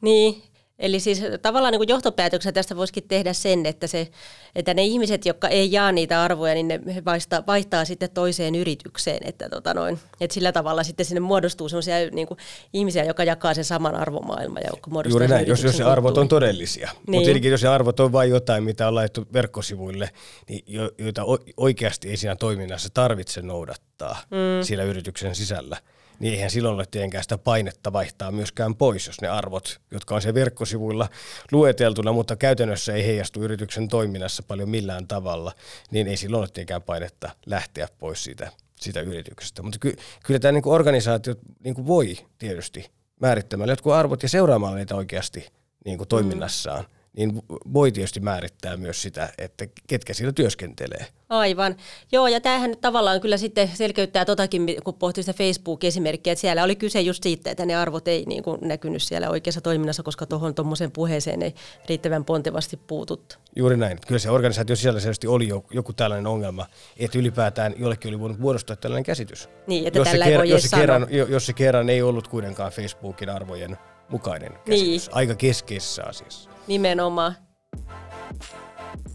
Niin, 0.00 0.42
Eli 0.78 1.00
siis 1.00 1.22
tavallaan 1.42 1.72
niin 1.72 1.88
johtopäätöksen 1.88 2.54
tästä 2.54 2.76
voisikin 2.76 3.08
tehdä 3.08 3.32
sen, 3.32 3.66
että, 3.66 3.86
se, 3.86 4.08
että 4.54 4.74
ne 4.74 4.84
ihmiset, 4.84 5.26
jotka 5.26 5.48
ei 5.48 5.72
jaa 5.72 5.92
niitä 5.92 6.22
arvoja, 6.22 6.54
niin 6.54 6.68
ne 6.68 6.80
vaihtaa, 7.04 7.42
vaihtaa 7.46 7.84
sitten 7.84 8.10
toiseen 8.10 8.54
yritykseen. 8.54 9.28
Että, 9.28 9.48
tota 9.48 9.74
noin, 9.74 9.98
että 10.20 10.34
sillä 10.34 10.52
tavalla 10.52 10.82
sitten 10.82 11.06
sinne 11.06 11.20
muodostuu 11.20 11.68
sellaisia 11.68 12.10
niin 12.12 12.26
kuin, 12.26 12.38
ihmisiä, 12.72 13.04
jotka 13.04 13.24
jakaa 13.24 13.54
sen 13.54 13.64
saman 13.64 13.94
arvomaailman. 13.94 14.62
Ja 14.62 14.70
jotka 14.70 14.90
Juuri 15.08 15.28
näin, 15.28 15.46
jos, 15.46 15.62
jos 15.62 15.76
se 15.76 15.84
arvot 15.84 16.18
on 16.18 16.28
todellisia. 16.28 16.90
Niin. 16.92 17.00
Mutta 17.06 17.24
tietenkin 17.24 17.50
jos 17.50 17.60
se 17.60 17.68
arvot 17.68 18.00
on 18.00 18.12
vain 18.12 18.30
jotain, 18.30 18.64
mitä 18.64 18.88
on 18.88 18.94
laittu 18.94 19.24
verkkosivuille, 19.32 20.10
niin 20.48 20.64
jo, 20.66 20.90
joita 20.98 21.22
oikeasti 21.56 22.08
ei 22.10 22.16
siinä 22.16 22.36
toiminnassa 22.36 22.88
tarvitse 22.94 23.42
noudattaa 23.42 24.22
mm. 24.30 24.64
siellä 24.64 24.84
yrityksen 24.84 25.34
sisällä– 25.34 25.76
niin 26.20 26.34
eihän 26.34 26.50
silloin 26.50 26.74
ole 26.74 26.86
tietenkään 26.90 27.22
sitä 27.22 27.38
painetta 27.38 27.92
vaihtaa 27.92 28.32
myöskään 28.32 28.74
pois, 28.74 29.06
jos 29.06 29.20
ne 29.20 29.28
arvot, 29.28 29.80
jotka 29.90 30.14
on 30.14 30.22
se 30.22 30.34
verkkosivuilla 30.34 31.08
lueteltuna, 31.52 32.12
mutta 32.12 32.36
käytännössä 32.36 32.94
ei 32.94 33.06
heijastu 33.06 33.42
yrityksen 33.42 33.88
toiminnassa 33.88 34.42
paljon 34.42 34.68
millään 34.68 35.06
tavalla, 35.06 35.52
niin 35.90 36.08
ei 36.08 36.16
silloin 36.16 36.40
ole 36.40 36.48
tietenkään 36.48 36.82
painetta 36.82 37.30
lähteä 37.46 37.88
pois 37.98 38.24
siitä, 38.24 38.52
siitä 38.80 39.00
yrityksestä. 39.00 39.62
Mutta 39.62 39.78
ky, 39.78 39.96
kyllä 40.24 40.40
tämä 40.40 40.52
niin 40.52 40.62
organisaatio 40.66 41.34
niin 41.64 41.86
voi 41.86 42.16
tietysti 42.38 42.90
määrittämällä 43.20 43.72
jotkut 43.72 43.92
arvot 43.92 44.22
ja 44.22 44.28
seuraamalla 44.28 44.76
niitä 44.76 44.94
oikeasti 44.94 45.46
niin 45.84 45.98
kuin 45.98 46.08
toiminnassaan. 46.08 46.84
Mm 46.84 47.03
niin 47.16 47.42
voi 47.72 47.92
tietysti 47.92 48.20
määrittää 48.20 48.76
myös 48.76 49.02
sitä, 49.02 49.28
että 49.38 49.66
ketkä 49.86 50.14
siellä 50.14 50.32
työskentelee. 50.32 51.06
Aivan. 51.28 51.76
Joo, 52.12 52.26
ja 52.26 52.40
tämähän 52.40 52.70
nyt 52.70 52.80
tavallaan 52.80 53.20
kyllä 53.20 53.36
sitten 53.36 53.70
selkeyttää 53.74 54.24
totakin, 54.24 54.66
kun 54.84 54.94
pohtii 54.94 55.22
sitä 55.22 55.38
Facebook-esimerkkiä, 55.38 56.32
että 56.32 56.40
siellä 56.40 56.64
oli 56.64 56.76
kyse 56.76 57.00
just 57.00 57.22
siitä, 57.22 57.50
että 57.50 57.66
ne 57.66 57.76
arvot 57.76 58.08
ei 58.08 58.24
niin 58.26 58.42
kuin 58.42 58.58
näkynyt 58.62 59.02
siellä 59.02 59.30
oikeassa 59.30 59.60
toiminnassa, 59.60 60.02
koska 60.02 60.26
tuohon 60.26 60.54
tuommoiseen 60.54 60.92
puheeseen 60.92 61.42
ei 61.42 61.54
riittävän 61.88 62.24
pontevasti 62.24 62.76
puututtu. 62.76 63.36
Juuri 63.56 63.76
näin. 63.76 63.98
Kyllä 64.06 64.18
se 64.18 64.30
organisaatio 64.30 64.76
sisällä 64.76 65.00
selvästi 65.00 65.26
oli 65.26 65.48
joku 65.70 65.92
tällainen 65.92 66.26
ongelma, 66.26 66.66
että 66.96 67.18
ylipäätään 67.18 67.74
jollekin 67.78 68.08
oli 68.08 68.20
voinut 68.20 68.38
muodostaa 68.38 68.76
tällainen 68.76 69.04
käsitys. 69.04 69.48
Niin, 69.66 69.86
että 69.86 69.98
jos, 69.98 70.08
tällä 70.08 70.24
se, 70.24 70.36
ker- 70.36 70.44
jos, 70.44 70.62
se 70.62 70.76
kerran, 70.76 71.06
jos 71.10 71.46
se 71.46 71.52
kerran 71.52 71.90
ei 71.90 72.02
ollut 72.02 72.28
kuitenkaan 72.28 72.72
Facebookin 72.72 73.30
arvojen 73.30 73.78
mukainen 74.08 74.52
käsitys, 74.52 75.06
niin. 75.06 75.16
aika 75.16 75.34
keskeisessä 75.34 76.04
asiassa. 76.04 76.53
Nimenomaan. 76.66 77.36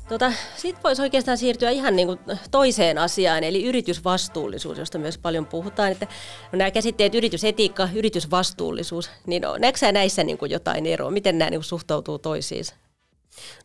Tota, 0.10 0.34
Sitten 0.56 0.84
voisi 0.84 1.02
oikeastaan 1.02 1.38
siirtyä 1.38 1.70
ihan 1.70 1.96
niin 1.96 2.08
kuin 2.08 2.20
toiseen 2.52 2.98
asiaan, 2.98 3.44
eli 3.44 3.66
yritysvastuullisuus, 3.66 4.78
josta 4.78 4.98
myös 4.98 5.18
paljon 5.18 5.46
puhutaan. 5.46 5.92
Että 5.92 6.08
no 6.52 6.58
nämä 6.58 6.72
käsitteet 6.72 7.16
yritysetiikka, 7.16 7.90
yritysvastuullisuus, 7.96 9.10
niin 9.28 9.44
näetkö 9.60 9.92
näissä 9.92 10.24
niin 10.24 10.38
kuin 10.38 10.52
jotain 10.52 10.86
eroa? 10.86 11.12
Miten 11.12 11.38
nämä 11.38 11.50
niin 11.50 11.60
kuin 11.60 11.66
suhtautuu 11.66 12.20
toisiinsa? 12.20 12.76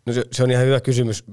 No 0.06 0.12
se, 0.12 0.24
se 0.32 0.42
on 0.42 0.50
ihan 0.50 0.64
hyvä 0.64 0.80
kysymys, 0.80 1.24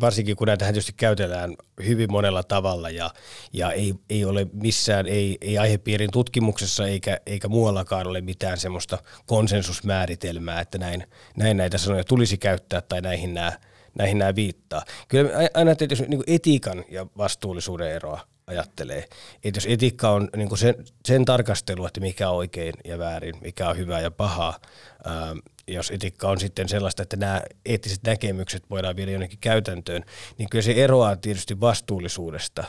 varsinkin 0.00 0.36
kun 0.36 0.46
näitä 0.46 0.64
tietysti 0.64 0.92
käytetään 0.96 1.56
hyvin 1.86 2.12
monella 2.12 2.42
tavalla 2.42 2.90
ja, 2.90 3.10
ja 3.52 3.72
ei, 3.72 3.94
ei 4.10 4.24
ole 4.24 4.46
missään, 4.52 5.06
ei, 5.06 5.38
ei 5.40 5.58
aihepiirin 5.58 6.10
tutkimuksessa 6.12 6.86
eikä, 6.86 7.20
eikä 7.26 7.48
muuallakaan 7.48 8.06
ole 8.06 8.20
mitään 8.20 8.58
semmoista 8.58 8.98
konsensusmääritelmää, 9.26 10.60
että 10.60 10.78
näin, 10.78 11.06
näin 11.36 11.56
näitä 11.56 11.78
sanoja 11.78 12.04
tulisi 12.04 12.38
käyttää 12.38 12.80
tai 12.80 13.00
näihin 13.00 13.34
nämä, 13.34 13.52
näihin 13.94 14.18
nämä 14.18 14.34
viittaa. 14.34 14.84
Kyllä 15.08 15.30
aina 15.54 15.74
tietysti 15.74 16.06
niin 16.06 16.22
etiikan 16.26 16.84
ja 16.88 17.06
vastuullisuuden 17.16 17.92
eroa 17.92 18.20
ajattelee. 18.46 19.04
Että 19.44 19.56
jos 19.56 19.66
etiikka 19.68 20.10
on 20.10 20.28
niin 20.36 20.58
sen, 20.58 20.74
sen 21.06 21.24
tarkastelu, 21.24 21.86
että 21.86 22.00
mikä 22.00 22.30
on 22.30 22.36
oikein 22.36 22.74
ja 22.84 22.98
väärin, 22.98 23.34
mikä 23.40 23.68
on 23.68 23.76
hyvää 23.76 24.00
ja 24.00 24.10
pahaa, 24.10 24.58
ää, 25.04 25.36
jos 25.68 25.90
etiikka 25.90 26.28
on 26.28 26.40
sitten 26.40 26.68
sellaista, 26.68 27.02
että 27.02 27.16
nämä 27.16 27.42
eettiset 27.66 28.00
näkemykset 28.06 28.70
voidaan 28.70 28.96
viedä 28.96 29.10
jonnekin 29.10 29.38
käytäntöön, 29.38 30.04
niin 30.38 30.48
kyllä 30.50 30.62
se 30.62 30.72
eroaa 30.72 31.16
tietysti 31.16 31.60
vastuullisuudesta 31.60 32.64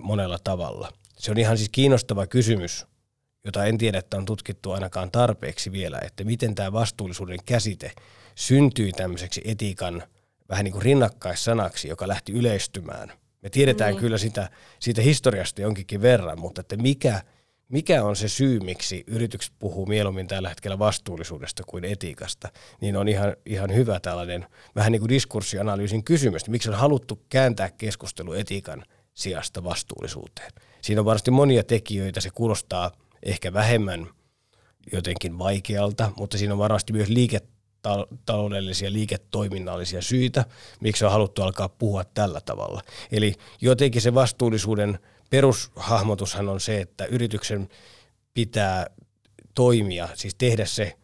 monella 0.00 0.38
tavalla. 0.44 0.92
Se 1.18 1.30
on 1.30 1.38
ihan 1.38 1.56
siis 1.56 1.68
kiinnostava 1.68 2.26
kysymys, 2.26 2.86
jota 3.44 3.64
en 3.64 3.78
tiedä, 3.78 3.98
että 3.98 4.16
on 4.16 4.24
tutkittu 4.24 4.72
ainakaan 4.72 5.10
tarpeeksi 5.10 5.72
vielä, 5.72 5.98
että 5.98 6.24
miten 6.24 6.54
tämä 6.54 6.72
vastuullisuuden 6.72 7.38
käsite 7.46 7.92
syntyi 8.34 8.92
tämmöiseksi 8.92 9.42
etiikan 9.44 10.02
vähän 10.48 10.64
niin 10.64 10.72
kuin 10.72 10.82
rinnakkaissanaksi, 10.82 11.88
joka 11.88 12.08
lähti 12.08 12.32
yleistymään– 12.32 13.12
me 13.46 13.50
tiedetään 13.50 13.94
mm. 13.94 14.00
kyllä 14.00 14.18
sitä, 14.18 14.50
siitä 14.80 15.02
historiasta 15.02 15.60
jonkinkin 15.60 16.02
verran, 16.02 16.40
mutta 16.40 16.60
että 16.60 16.76
mikä, 16.76 17.22
mikä 17.68 18.04
on 18.04 18.16
se 18.16 18.28
syy, 18.28 18.60
miksi 18.60 19.04
yritykset 19.06 19.52
puhuu 19.58 19.86
mieluummin 19.86 20.26
tällä 20.26 20.48
hetkellä 20.48 20.78
vastuullisuudesta 20.78 21.62
kuin 21.66 21.84
etiikasta, 21.84 22.48
niin 22.80 22.96
on 22.96 23.08
ihan, 23.08 23.36
ihan 23.46 23.74
hyvä 23.74 24.00
tällainen 24.00 24.46
vähän 24.74 24.92
niin 24.92 25.00
kuin 25.00 25.08
diskurssianalyysin 25.08 26.04
kysymys, 26.04 26.48
miksi 26.48 26.68
on 26.68 26.74
haluttu 26.74 27.22
kääntää 27.28 27.70
keskustelu 27.70 28.32
etiikan 28.32 28.84
sijasta 29.14 29.64
vastuullisuuteen. 29.64 30.52
Siinä 30.80 31.00
on 31.00 31.04
varmasti 31.04 31.30
monia 31.30 31.64
tekijöitä, 31.64 32.20
se 32.20 32.30
kuulostaa 32.30 32.92
ehkä 33.22 33.52
vähemmän 33.52 34.06
jotenkin 34.92 35.38
vaikealta, 35.38 36.12
mutta 36.16 36.38
siinä 36.38 36.54
on 36.54 36.58
varmasti 36.58 36.92
myös 36.92 37.08
liikettä 37.08 37.56
taloudellisia 38.26 38.92
liiketoiminnallisia 38.92 40.02
syitä, 40.02 40.44
miksi 40.80 41.04
on 41.04 41.12
haluttu 41.12 41.42
alkaa 41.42 41.68
puhua 41.68 42.04
tällä 42.04 42.40
tavalla. 42.40 42.82
Eli 43.12 43.34
jotenkin 43.60 44.02
se 44.02 44.14
vastuullisuuden 44.14 44.98
perushahmotushan 45.30 46.48
on 46.48 46.60
se, 46.60 46.80
että 46.80 47.04
yrityksen 47.04 47.68
pitää 48.34 48.86
toimia, 49.54 50.08
siis 50.14 50.34
tehdä 50.34 50.66
se, 50.66 50.96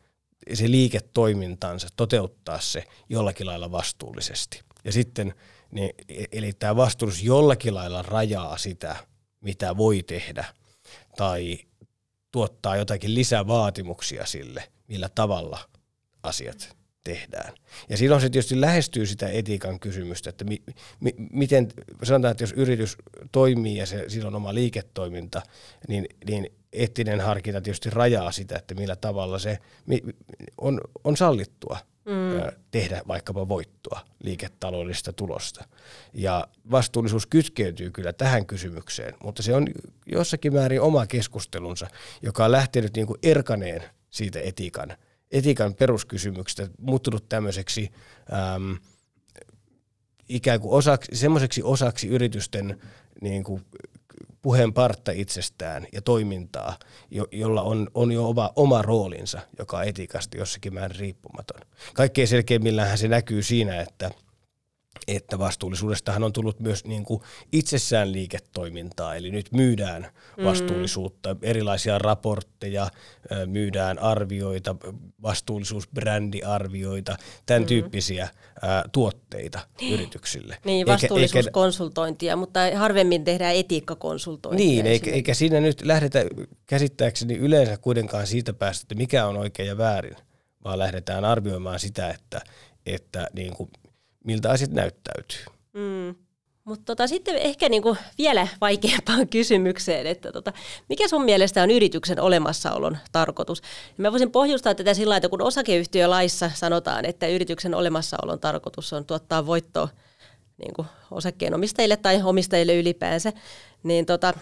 se 0.54 0.70
liiketoimintansa, 0.70 1.88
toteuttaa 1.96 2.60
se 2.60 2.84
jollakin 3.08 3.46
lailla 3.46 3.72
vastuullisesti. 3.72 4.62
Ja 4.84 4.92
sitten, 4.92 5.34
niin, 5.70 5.90
eli 6.32 6.52
tämä 6.52 6.76
vastuullisuus 6.76 7.24
jollakin 7.24 7.74
lailla 7.74 8.02
rajaa 8.02 8.58
sitä, 8.58 8.96
mitä 9.40 9.76
voi 9.76 10.02
tehdä, 10.02 10.44
tai 11.16 11.58
tuottaa 12.32 12.76
jotakin 12.76 13.14
lisävaatimuksia 13.14 14.26
sille, 14.26 14.68
millä 14.88 15.08
tavalla– 15.14 15.58
asiat 16.22 16.76
tehdään. 17.04 17.54
Ja 17.88 17.96
silloin 17.96 18.20
se 18.20 18.30
tietysti 18.30 18.60
lähestyy 18.60 19.06
sitä 19.06 19.28
etiikan 19.28 19.80
kysymystä, 19.80 20.30
että 20.30 20.44
mi, 20.44 20.62
mi, 21.00 21.14
miten, 21.32 21.68
sanotaan, 22.02 22.30
että 22.32 22.42
jos 22.42 22.52
yritys 22.52 22.96
toimii 23.32 23.76
ja 23.76 23.86
se, 23.86 24.04
sillä 24.08 24.28
on 24.28 24.34
oma 24.34 24.54
liiketoiminta, 24.54 25.42
niin, 25.88 26.06
niin 26.26 26.52
eettinen 26.72 27.20
harkinta 27.20 27.60
tietysti 27.60 27.90
rajaa 27.90 28.32
sitä, 28.32 28.56
että 28.56 28.74
millä 28.74 28.96
tavalla 28.96 29.38
se 29.38 29.58
on, 30.58 30.80
on 31.04 31.16
sallittua 31.16 31.78
mm. 32.04 32.56
tehdä 32.70 33.02
vaikkapa 33.08 33.48
voittoa 33.48 34.00
liiketaloudellista 34.22 35.12
tulosta. 35.12 35.64
Ja 36.14 36.48
vastuullisuus 36.70 37.26
kytkeytyy 37.26 37.90
kyllä 37.90 38.12
tähän 38.12 38.46
kysymykseen, 38.46 39.14
mutta 39.22 39.42
se 39.42 39.54
on 39.54 39.66
jossakin 40.06 40.54
määrin 40.54 40.80
oma 40.80 41.06
keskustelunsa, 41.06 41.86
joka 42.22 42.44
on 42.44 42.52
lähtenyt 42.52 42.96
niin 42.96 43.06
kuin 43.06 43.18
erkaneen 43.22 43.82
siitä 44.10 44.40
etiikan– 44.40 44.96
etiikan 45.32 45.74
peruskysymyksistä 45.74 46.68
muuttunut 46.78 47.28
tämmöiseksi 47.28 47.90
äm, 48.54 48.76
ikään 50.28 50.60
kuin 50.60 50.72
osaksi, 50.72 51.16
semmoiseksi 51.16 51.62
osaksi 51.62 52.08
yritysten 52.08 52.80
niin 53.20 53.44
kuin 53.44 53.62
puheen 54.42 54.72
partta 54.72 55.12
itsestään 55.12 55.86
ja 55.92 56.02
toimintaa, 56.02 56.78
jo, 57.10 57.26
jolla 57.32 57.62
on, 57.62 57.90
on 57.94 58.12
jo 58.12 58.28
oma, 58.28 58.50
oma 58.56 58.82
roolinsa, 58.82 59.40
joka 59.58 59.78
on 59.78 59.84
etiikasta 59.84 60.36
jossakin 60.36 60.74
määrin 60.74 61.00
riippumaton. 61.00 61.60
Kaikkein 61.94 62.28
selkeimmillähän 62.28 62.98
se 62.98 63.08
näkyy 63.08 63.42
siinä, 63.42 63.80
että– 63.80 64.10
että 65.08 65.38
vastuullisuudestahan 65.38 66.24
on 66.24 66.32
tullut 66.32 66.60
myös 66.60 66.84
niin 66.84 67.04
kuin 67.04 67.22
itsessään 67.52 68.12
liiketoimintaa, 68.12 69.14
eli 69.14 69.30
nyt 69.30 69.52
myydään 69.52 70.06
mm. 70.36 70.44
vastuullisuutta, 70.44 71.34
mm. 71.34 71.40
erilaisia 71.42 71.98
raportteja, 71.98 72.88
myydään 73.46 73.98
arvioita, 73.98 74.76
vastuullisuusbrändiarvioita, 75.22 77.16
tämän 77.46 77.62
mm. 77.62 77.66
tyyppisiä 77.66 78.28
ää, 78.62 78.84
tuotteita 78.92 79.60
niin. 79.80 79.94
yrityksille. 79.94 80.58
Niin, 80.64 80.86
vastuullisuuskonsultointia, 80.86 82.30
eikä, 82.30 82.36
mutta 82.36 82.60
harvemmin 82.76 83.24
tehdään 83.24 83.54
etiikkakonsultointia. 83.54 84.66
Niin, 84.66 84.86
eikä, 84.86 85.10
eikä 85.10 85.34
siinä 85.34 85.60
nyt 85.60 85.82
lähdetä 85.82 86.24
käsittääkseni 86.66 87.34
yleensä 87.34 87.76
kuitenkaan 87.76 88.26
siitä 88.26 88.52
päästä, 88.52 88.84
että 88.84 88.94
mikä 88.94 89.26
on 89.26 89.36
oikein 89.36 89.68
ja 89.68 89.78
väärin, 89.78 90.16
vaan 90.64 90.78
lähdetään 90.78 91.24
arvioimaan 91.24 91.80
sitä, 91.80 92.10
että, 92.10 92.40
että 92.86 93.28
niin 93.32 93.56
kuin 93.56 93.70
miltä 94.24 94.50
asiat 94.50 94.70
näyttäytyy. 94.70 95.44
Mm. 95.72 96.14
Mutta 96.64 96.84
tota, 96.84 97.06
sitten 97.06 97.36
ehkä 97.36 97.68
niinku 97.68 97.96
vielä 98.18 98.48
vaikeampaan 98.60 99.28
kysymykseen, 99.36 100.06
että 100.06 100.32
tota, 100.32 100.52
mikä 100.88 101.08
sun 101.08 101.24
mielestä 101.24 101.62
on 101.62 101.70
yrityksen 101.70 102.20
olemassaolon 102.20 102.98
tarkoitus? 103.12 103.62
Ja 103.98 104.02
mä 104.02 104.12
voisin 104.12 104.30
pohjustaa 104.30 104.74
tätä 104.74 104.94
sillä 104.94 105.16
että 105.16 105.28
kun 105.28 105.42
osakeyhtiölaissa 105.42 106.50
sanotaan, 106.54 107.04
että 107.04 107.26
yrityksen 107.26 107.74
olemassaolon 107.74 108.40
tarkoitus 108.40 108.92
on 108.92 109.04
tuottaa 109.04 109.46
voittoa 109.46 109.88
niin 110.58 110.86
osakkeenomistajille 111.10 111.96
tai 111.96 112.22
omistajille 112.24 112.76
ylipäänsä, 112.76 113.32
niin 113.82 114.06
tota, 114.06 114.34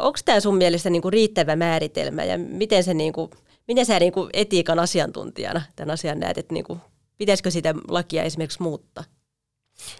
onko 0.00 0.18
tämä 0.24 0.40
sun 0.40 0.56
mielestä 0.56 0.90
niinku 0.90 1.10
riittävä 1.10 1.56
määritelmä 1.56 2.24
ja 2.24 2.38
miten, 2.38 2.84
se 2.84 2.94
niinku, 2.94 3.30
miten 3.68 3.86
sä 3.86 3.98
niinku 3.98 4.28
etiikan 4.32 4.78
asiantuntijana 4.78 5.62
tämän 5.76 5.92
asian 5.92 6.20
näet, 6.20 6.38
että 6.38 6.54
niinku, 6.54 6.78
Pitäisikö 7.22 7.50
sitä 7.50 7.74
lakia 7.88 8.22
esimerkiksi 8.22 8.62
muuttaa? 8.62 9.04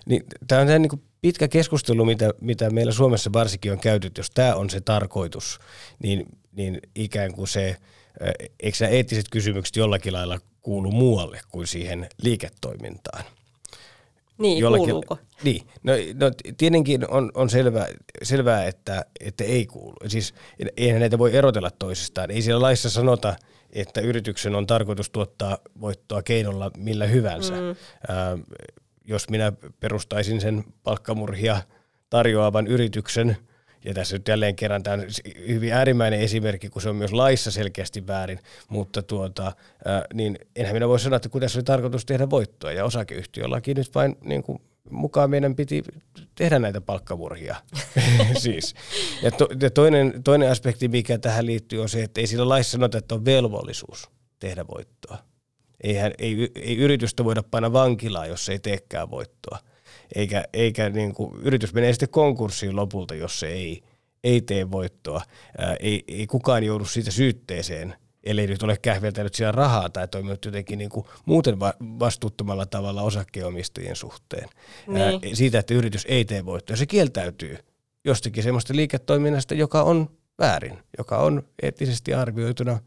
Niin, 0.06 0.22
tämä 0.46 0.61
on 0.61 0.66
niin 0.66 0.88
kuin 0.88 1.02
pitkä 1.20 1.48
keskustelu, 1.48 2.04
mitä, 2.04 2.30
mitä 2.40 2.70
meillä 2.70 2.92
Suomessa 2.92 3.32
varsinkin 3.32 3.72
on 3.72 3.80
käyty, 3.80 4.11
jos 4.18 4.30
tämä 4.30 4.54
on 4.54 4.70
se 4.70 4.80
tarkoitus, 4.80 5.58
niin, 6.02 6.26
niin 6.52 6.80
ikään 6.94 7.32
kuin 7.35 7.48
se, 7.48 7.76
eikö 8.61 8.76
nämä 8.80 8.90
eettiset 8.90 9.26
kysymykset 9.30 9.76
jollakin 9.76 10.12
lailla 10.12 10.38
kuulu 10.61 10.90
muualle 10.90 11.40
kuin 11.48 11.66
siihen 11.66 12.08
liiketoimintaan? 12.22 13.24
Niin, 14.38 14.58
jollakin, 14.58 14.85
kuuluuko? 14.85 15.18
Niin, 15.42 15.62
no, 15.82 15.92
no 16.14 16.30
tietenkin 16.56 17.11
on, 17.11 17.30
on 17.35 17.50
selvää, 17.50 17.87
selvää 18.22 18.66
että, 18.66 19.04
että 19.20 19.44
ei 19.44 19.66
kuulu. 19.66 19.96
Siis 20.06 20.35
eihän 20.76 21.00
näitä 21.00 21.18
voi 21.18 21.37
erotella 21.37 21.70
toisistaan. 21.70 22.30
Ei 22.30 22.42
siellä 22.42 22.62
laissa 22.62 22.90
sanota, 22.90 23.37
että 23.72 24.00
yrityksen 24.00 24.54
on 24.54 24.66
tarkoitus 24.66 25.11
tuottaa 25.11 25.58
voittoa 25.80 26.22
keinolla 26.22 26.70
millä 26.76 27.06
hyvänsä. 27.06 27.54
Mm. 27.54 27.76
Ää, 28.08 28.38
jos 29.04 29.30
minä 29.30 29.52
perustaisin 29.80 30.40
sen 30.40 30.64
palkkamurhia 30.82 31.62
tarjoavan 32.11 32.66
yrityksen, 32.66 33.37
ja 33.85 33.94
tässä 33.94 34.16
nyt 34.16 34.28
jälleen 34.28 34.56
kerran 34.56 34.82
tämä 34.82 34.94
on 34.94 35.04
hyvin 35.48 35.72
äärimmäinen 35.72 36.20
esimerkki, 36.20 36.68
kun 36.68 36.82
se 36.82 36.88
on 36.88 36.96
myös 36.96 37.12
laissa 37.12 37.50
selkeästi 37.50 38.06
väärin, 38.06 38.38
mutta 38.68 39.02
tuota, 39.02 39.52
ää, 39.85 40.04
niin 40.14 40.38
enhän 40.56 40.76
minä 40.76 40.88
voi 40.88 41.00
sanoa, 41.00 41.16
että 41.16 41.28
kun 41.28 41.40
tässä 41.40 41.58
oli 41.58 41.64
tarkoitus 41.64 42.06
tehdä 42.06 42.30
voittoa, 42.30 42.72
ja 42.72 42.85
osakeyhtiölaki 42.85 43.74
nyt 43.74 43.94
vain 43.94 44.16
niin 44.24 44.42
kuin 44.42 44.62
mukaan 44.90 45.31
meidän 45.31 45.57
piti 45.57 45.83
tehdä 46.35 46.59
näitä 46.59 46.81
palkkamurhia. 46.81 47.57
siis. 48.42 48.75
Ja, 49.23 49.31
to, 49.31 49.49
ja 49.61 49.71
toinen, 49.71 50.23
toinen 50.25 50.51
aspekti, 50.51 50.88
mikä 50.88 51.18
tähän 51.18 51.47
liittyy, 51.47 51.83
on 51.83 51.88
se, 51.88 52.03
että 52.03 52.21
ei 52.21 52.27
sillä 52.27 52.49
laissa 52.49 52.73
sanota, 52.73 52.99
että 52.99 53.14
on 53.14 53.25
velvollisuus 53.25 54.11
tehdä 54.38 54.64
voittoa. 54.66 55.18
Eihän, 55.83 56.12
ei, 56.18 56.53
ei 56.55 56.77
yritystä 56.77 57.25
voida 57.25 57.42
panna 57.42 57.73
vankilaan, 57.73 58.29
jos 58.29 58.49
ei 58.49 58.59
teekään 58.59 59.11
voittoa. 59.11 59.59
Eikä, 60.14 60.45
eikä 60.53 60.90
niin 60.90 61.14
kuin, 61.14 61.40
yritys 61.42 61.75
menee 61.75 61.92
sitten 61.92 62.09
konkurssiin 62.09 62.77
lopulta, 62.77 63.14
jos 63.14 63.40
se 63.40 63.47
ei, 63.47 63.83
ei 64.25 64.40
tee 64.40 64.71
voittoa. 64.71 65.23
Ää, 65.59 65.77
ei, 65.81 66.05
ei 66.09 66.27
kukaan 66.27 66.64
joudu 66.64 66.85
siitä 66.85 67.11
syytteeseen, 67.11 67.95
ellei 68.24 68.46
nyt 68.46 68.62
ole 68.62 68.76
kähveltänyt 68.76 69.35
siellä 69.35 69.52
rahaa 69.52 69.88
tai 69.88 70.08
toiminut 70.08 70.44
jotenkin 70.44 70.78
niin 70.78 70.90
kuin 70.90 71.06
muuten 71.24 71.61
vastuuttomalla 71.80 72.66
tavalla 72.66 73.02
osakkeenomistajien 73.02 73.96
suhteen. 73.96 74.48
Niin. 74.87 75.02
Ää, 75.02 75.12
siitä, 75.32 75.58
että 75.58 75.74
yritys 75.74 76.06
ei 76.08 76.24
tee 76.24 76.44
voittoa. 76.44 76.76
Se 76.76 76.87
kieltäytyy 76.87 77.58
jostakin 78.04 78.42
semmoista 78.42 78.76
liiketoiminnasta, 78.76 79.54
joka 79.54 79.82
on 79.82 80.11
väärin, 80.38 80.78
joka 80.98 81.18
on 81.18 81.42
eettisesti 81.62 82.14
arvioituna 82.14 82.78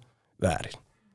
väärin. 0.41 0.73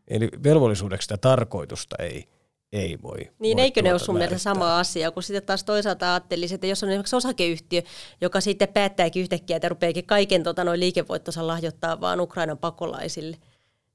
Eli 0.08 0.28
velvollisuudeksi 0.44 1.04
sitä 1.04 1.16
tarkoitusta 1.16 1.96
ei, 1.98 2.28
ei 2.72 2.98
voi. 3.02 3.18
Niin 3.38 3.56
voi 3.56 3.64
eikö 3.64 3.82
ne 3.82 3.92
ole 3.92 3.98
sun 3.98 4.14
mielestä 4.14 4.38
sama 4.38 4.78
asia, 4.78 5.10
kun 5.10 5.22
sitten 5.22 5.42
taas 5.42 5.64
toisaalta 5.64 6.10
ajattelisin, 6.10 6.54
että 6.54 6.66
jos 6.66 6.82
on 6.82 6.90
esimerkiksi 6.90 7.16
osakeyhtiö, 7.16 7.82
joka 8.20 8.40
sitten 8.40 8.68
päättääkin 8.68 9.22
yhtäkkiä, 9.22 9.56
että 9.56 9.68
rupeakin 9.68 10.06
kaiken 10.06 10.42
tota, 10.42 10.64
noin 10.64 10.80
liikevoittonsa 10.80 11.46
lahjoittaa 11.46 12.00
vaan 12.00 12.20
Ukrainan 12.20 12.58
pakolaisille, 12.58 13.36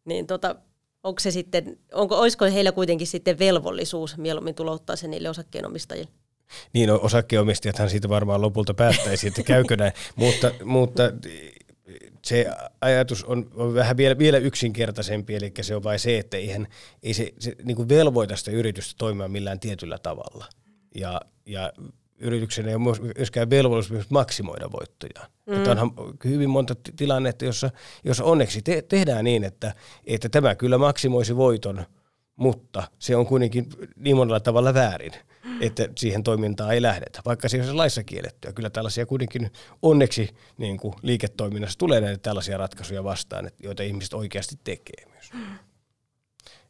niin 0.05 0.27
tota, 0.27 0.55
onko 1.03 1.19
se 1.19 1.31
sitten, 1.31 1.77
onko, 1.93 2.19
olisiko 2.19 2.45
heillä 2.45 2.71
kuitenkin 2.71 3.07
sitten 3.07 3.39
velvollisuus 3.39 4.17
mieluummin 4.17 4.55
tulouttaa 4.55 4.95
se 4.95 5.07
niille 5.07 5.29
osakkeenomistajille? 5.29 6.11
Niin, 6.73 6.89
no, 6.89 6.99
osakkeenomistajathan 7.03 7.89
siitä 7.89 8.09
varmaan 8.09 8.41
lopulta 8.41 8.73
päättäisi, 8.73 9.27
että 9.27 9.43
käykö 9.43 9.75
näin, 9.75 9.93
mutta, 10.15 10.51
mutta 10.63 11.03
se 12.25 12.45
ajatus 12.81 13.23
on, 13.23 13.51
on 13.55 13.73
vähän 13.73 13.97
vielä, 13.97 14.17
vielä 14.17 14.37
yksinkertaisempi, 14.37 15.35
eli 15.35 15.53
se 15.61 15.75
on 15.75 15.83
vain 15.83 15.99
se, 15.99 16.17
että 16.17 16.37
eihän, 16.37 16.67
ei 17.03 17.13
se, 17.13 17.33
se 17.39 17.55
niin 17.63 17.75
kuin 17.75 17.89
velvoita 17.89 18.35
sitä 18.35 18.51
yritystä 18.51 18.95
toimia 18.97 19.27
millään 19.27 19.59
tietyllä 19.59 19.97
tavalla. 19.97 20.45
Ja, 20.95 21.21
ja 21.45 21.73
yrityksen 22.19 22.67
ei 22.67 22.75
ole 22.75 22.97
myöskään 23.17 23.49
velvollisuus 23.49 24.09
maksimoida 24.09 24.71
voittoja. 24.71 25.29
Mm. 25.45 25.53
Että 25.53 25.71
onhan 25.71 25.91
hyvin 26.23 26.49
monta 26.49 26.75
tilannetta, 26.95 27.45
jossa, 27.45 27.71
jossa 28.03 28.23
onneksi 28.23 28.61
te, 28.61 28.81
tehdään 28.81 29.23
niin, 29.23 29.43
että, 29.43 29.73
että 30.05 30.29
tämä 30.29 30.55
kyllä 30.55 30.77
maksimoisi 30.77 31.35
voiton, 31.35 31.85
mutta 32.35 32.83
se 32.99 33.15
on 33.15 33.25
kuitenkin 33.25 33.65
niin 33.95 34.15
monella 34.15 34.39
tavalla 34.39 34.73
väärin 34.73 35.13
että 35.61 35.89
siihen 35.97 36.23
toimintaan 36.23 36.73
ei 36.73 36.81
lähdetä, 36.81 37.21
vaikka 37.25 37.49
se 37.49 37.69
on 37.69 37.77
laissa 37.77 38.03
kiellettyä. 38.03 38.53
Kyllä 38.53 38.69
tällaisia 38.69 39.05
kuitenkin 39.05 39.51
onneksi 39.81 40.29
niin 40.57 40.77
kuin 40.77 40.93
liiketoiminnassa 41.01 41.79
tulee 41.79 42.01
näitä 42.01 42.17
tällaisia 42.17 42.57
ratkaisuja 42.57 43.03
vastaan, 43.03 43.51
joita 43.59 43.83
ihmiset 43.83 44.13
oikeasti 44.13 44.55
tekee 44.63 45.05
myös. 45.11 45.31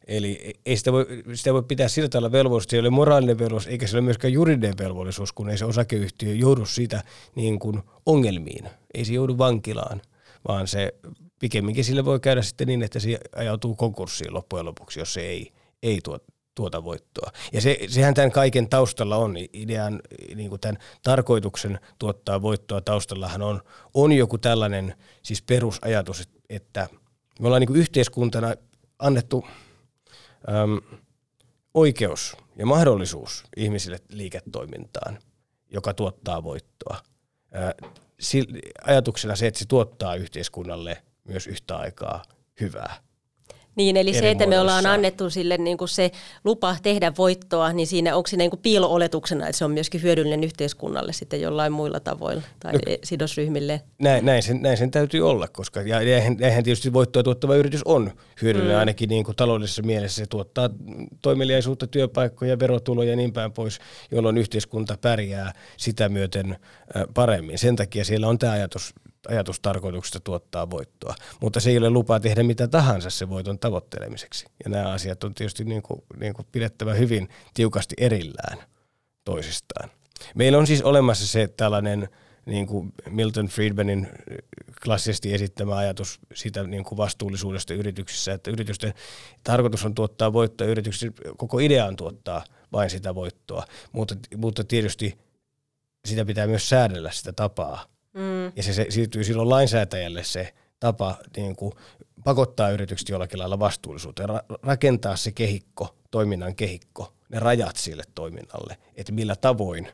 Eli 0.06 0.54
ei 0.66 0.76
sitä 0.76 0.92
voi, 0.92 1.06
sitä 1.34 1.54
voi 1.54 1.62
pitää 1.62 1.88
sillä 1.88 2.08
tavalla 2.08 2.32
velvollisuus, 2.32 2.70
se 2.70 2.76
ei 2.76 2.80
ole 2.80 2.90
moraalinen 2.90 3.38
velvollisuus, 3.38 3.72
eikä 3.72 3.86
se 3.86 3.96
ole 3.96 4.02
myöskään 4.02 4.32
juridinen 4.32 4.78
velvollisuus, 4.78 5.32
kun 5.32 5.50
ei 5.50 5.58
se 5.58 5.64
osakeyhtiö 5.64 6.34
joudu 6.34 6.66
siitä 6.66 7.02
niin 7.34 7.58
kuin 7.58 7.82
ongelmiin. 8.06 8.68
Ei 8.94 9.04
se 9.04 9.12
joudu 9.12 9.38
vankilaan, 9.38 10.02
vaan 10.48 10.68
se 10.68 10.94
pikemminkin 11.38 11.84
sille 11.84 12.04
voi 12.04 12.20
käydä 12.20 12.42
sitten 12.42 12.66
niin, 12.66 12.82
että 12.82 13.00
se 13.00 13.18
ajautuu 13.36 13.74
konkurssiin 13.74 14.34
loppujen 14.34 14.66
lopuksi, 14.66 15.00
jos 15.00 15.14
se 15.14 15.20
ei, 15.20 15.52
ei 15.82 16.00
tuo, 16.04 16.18
tuota 16.54 16.84
voittoa. 16.84 17.30
Ja 17.52 17.60
se, 17.60 17.78
sehän 17.88 18.14
tämän 18.14 18.32
kaiken 18.32 18.68
taustalla 18.68 19.16
on, 19.16 19.36
idean, 19.52 20.00
niin 20.34 20.48
kuin 20.48 20.60
tämän 20.60 20.78
tarkoituksen 21.02 21.80
tuottaa 21.98 22.42
voittoa 22.42 22.80
taustallahan 22.80 23.42
on, 23.42 23.60
on 23.94 24.12
joku 24.12 24.38
tällainen 24.38 24.94
siis 25.22 25.42
perusajatus, 25.42 26.28
että 26.50 26.88
me 27.40 27.46
ollaan 27.46 27.60
niin 27.60 27.68
kuin 27.68 27.80
yhteiskuntana 27.80 28.54
annettu 28.98 29.44
äm, 30.48 31.00
oikeus 31.74 32.36
ja 32.56 32.66
mahdollisuus 32.66 33.44
ihmisille 33.56 33.98
liiketoimintaan, 34.08 35.18
joka 35.70 35.94
tuottaa 35.94 36.44
voittoa. 36.44 37.00
Ää, 37.52 37.74
ajatuksena 38.84 39.36
se, 39.36 39.46
että 39.46 39.58
se 39.58 39.66
tuottaa 39.68 40.14
yhteiskunnalle 40.14 41.02
myös 41.24 41.46
yhtä 41.46 41.76
aikaa 41.76 42.22
hyvää. 42.60 43.05
Niin, 43.76 43.96
eli 43.96 44.14
se, 44.14 44.30
että 44.30 44.46
me 44.46 44.60
ollaan 44.60 44.86
annettu 44.86 45.30
sille 45.30 45.56
niin 45.56 45.78
kuin 45.78 45.88
se 45.88 46.10
lupa 46.44 46.76
tehdä 46.82 47.12
voittoa, 47.18 47.72
niin 47.72 47.86
siinä 47.86 48.16
onko 48.16 48.26
siinä 48.26 48.42
niin 48.42 48.50
kuin 48.50 48.60
piilo-oletuksena, 48.60 49.46
että 49.46 49.58
se 49.58 49.64
on 49.64 49.70
myöskin 49.70 50.02
hyödyllinen 50.02 50.44
yhteiskunnalle 50.44 51.12
sitten 51.12 51.40
jollain 51.40 51.72
muilla 51.72 52.00
tavoilla 52.00 52.42
tai 52.60 52.72
no, 52.72 52.78
sidosryhmille? 53.04 53.80
Näin, 53.98 54.24
näin, 54.24 54.42
sen, 54.42 54.62
näin 54.62 54.76
sen 54.76 54.90
täytyy 54.90 55.30
olla, 55.30 55.48
koska 55.48 55.82
ja 55.82 56.00
eihän, 56.00 56.36
eihän 56.40 56.64
tietysti 56.64 56.92
voittoa 56.92 57.22
tuottava 57.22 57.56
yritys 57.56 57.82
on 57.84 58.10
hyödyllinen 58.42 58.76
mm. 58.76 58.80
ainakin 58.80 59.08
niin 59.08 59.24
kuin 59.24 59.36
taloudellisessa 59.36 59.82
mielessä. 59.82 60.16
Se 60.16 60.26
tuottaa 60.26 60.70
toimeliaisuutta, 61.22 61.86
työpaikkoja, 61.86 62.58
verotuloja 62.58 63.10
ja 63.10 63.16
niin 63.16 63.32
päin 63.32 63.52
pois, 63.52 63.78
jolloin 64.10 64.38
yhteiskunta 64.38 64.98
pärjää 65.00 65.52
sitä 65.76 66.08
myöten 66.08 66.56
paremmin. 67.14 67.58
Sen 67.58 67.76
takia 67.76 68.04
siellä 68.04 68.28
on 68.28 68.38
tämä 68.38 68.52
ajatus 68.52 68.94
ajatustarkoituksesta 69.28 70.20
tuottaa 70.20 70.70
voittoa. 70.70 71.14
Mutta 71.40 71.60
se 71.60 71.70
ei 71.70 71.78
ole 71.78 71.90
lupa 71.90 72.20
tehdä 72.20 72.42
mitä 72.42 72.68
tahansa 72.68 73.10
se 73.10 73.28
voiton 73.28 73.58
tavoittelemiseksi. 73.58 74.46
Ja 74.64 74.70
nämä 74.70 74.88
asiat 74.88 75.24
on 75.24 75.34
tietysti 75.34 75.64
niin 75.64 75.82
kuin, 75.82 76.02
niin 76.20 76.34
kuin 76.34 76.46
pidettävä 76.52 76.94
hyvin 76.94 77.28
tiukasti 77.54 77.94
erillään 77.98 78.58
toisistaan. 79.24 79.90
Meillä 80.34 80.58
on 80.58 80.66
siis 80.66 80.82
olemassa 80.82 81.26
se 81.26 81.48
tällainen 81.56 82.08
niin 82.46 82.66
kuin 82.66 82.92
Milton 83.10 83.46
Friedmanin 83.46 84.08
klassisesti 84.84 85.34
esittämä 85.34 85.76
ajatus 85.76 86.18
siitä 86.34 86.62
niin 86.62 86.84
kuin 86.84 86.96
vastuullisuudesta 86.96 87.74
yrityksissä, 87.74 88.32
että 88.32 88.50
yritysten 88.50 88.94
tarkoitus 89.44 89.84
on 89.84 89.94
tuottaa 89.94 90.32
voittoa, 90.32 90.66
yrityksen 90.66 91.12
koko 91.36 91.58
idea 91.58 91.86
on 91.86 91.96
tuottaa 91.96 92.44
vain 92.72 92.90
sitä 92.90 93.14
voittoa, 93.14 93.64
mutta, 93.92 94.14
mutta 94.36 94.64
tietysti 94.64 95.18
sitä 96.04 96.24
pitää 96.24 96.46
myös 96.46 96.68
säädellä 96.68 97.10
sitä 97.10 97.32
tapaa, 97.32 97.95
Mm. 98.16 98.52
Ja 98.56 98.62
se, 98.62 98.72
se 98.72 98.86
siirtyy 98.88 99.24
silloin 99.24 99.50
lainsäätäjälle 99.50 100.24
se 100.24 100.54
tapa 100.80 101.16
niin 101.36 101.56
kuin 101.56 101.72
pakottaa 102.24 102.70
yritykset 102.70 103.08
jollakin 103.08 103.38
lailla 103.38 103.58
vastuullisuuteen, 103.58 104.28
ra- 104.28 104.58
rakentaa 104.62 105.16
se 105.16 105.32
kehikko, 105.32 105.96
toiminnan 106.10 106.54
kehikko, 106.54 107.12
ne 107.28 107.38
rajat 107.38 107.76
sille 107.76 108.02
toiminnalle, 108.14 108.76
että 108.94 109.12
millä 109.12 109.36
tavoin 109.36 109.88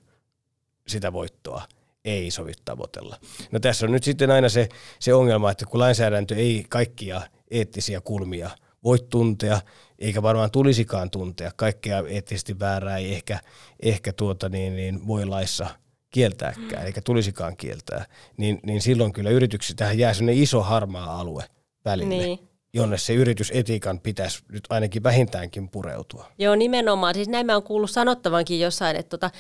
sitä 0.89 1.13
voittoa 1.13 1.63
ei 2.05 2.31
sovi 2.31 2.53
tavoitella. 2.65 3.17
No 3.51 3.61
tässä 3.61 3.87
on 3.87 3.93
nyt 3.93 4.05
sitten 4.05 4.31
aina 4.31 4.49
se, 4.49 4.69
se 4.99 5.15
ongelma, 5.15 5.51
että 5.51 5.67
kun 5.67 5.81
lainsäädäntö 5.81 6.37
ei 6.37 6.65
kaikkia 6.69 7.23
eettisiä 7.51 8.01
kulmia 8.01 8.51
voi 8.85 8.99
tuntea, 8.99 9.61
eikä 9.99 10.23
varmaan 10.23 10.51
tulisikaan 10.51 11.11
tuntea, 11.11 11.51
kaikkea 11.57 12.03
eettisesti 12.09 12.59
väärää 12.59 12.97
ei 12.97 13.15
ehkä, 13.15 13.41
ehkä 13.81 14.13
tuota 14.13 14.49
niin, 14.49 14.77
niin 14.77 15.07
voi 15.07 15.27
laissa– 15.27 15.67
kieltääkään, 16.13 16.87
eikä 16.87 17.01
tulisikaan 17.01 17.57
kieltää, 17.57 18.07
niin, 18.37 18.61
niin 18.63 18.81
silloin 18.81 19.13
kyllä 19.13 19.31
yrityksissä 19.31 19.77
tähän 19.77 19.99
jää 19.99 20.15
sellainen 20.15 20.43
iso 20.43 20.63
harmaa 20.63 21.21
alue 21.21 21.45
välille. 21.85 22.15
Niin 22.15 22.39
jonne 22.75 22.99
se 22.99 23.15
yritysetiikan 23.15 24.01
pitäisi 24.01 24.43
nyt 24.53 24.65
ainakin 24.71 25.03
vähintäänkin 25.03 25.69
pureutua. 25.69 26.27
Joo, 26.39 26.55
nimenomaan. 26.55 27.15
Siis 27.15 27.29
näin 27.29 27.47
mä 27.47 27.53
oon 27.53 27.63
kuullut 27.63 27.91
sanottavankin 27.91 28.61
jossain, 28.61 28.97
että, 28.97 29.11
tota, 29.11 29.31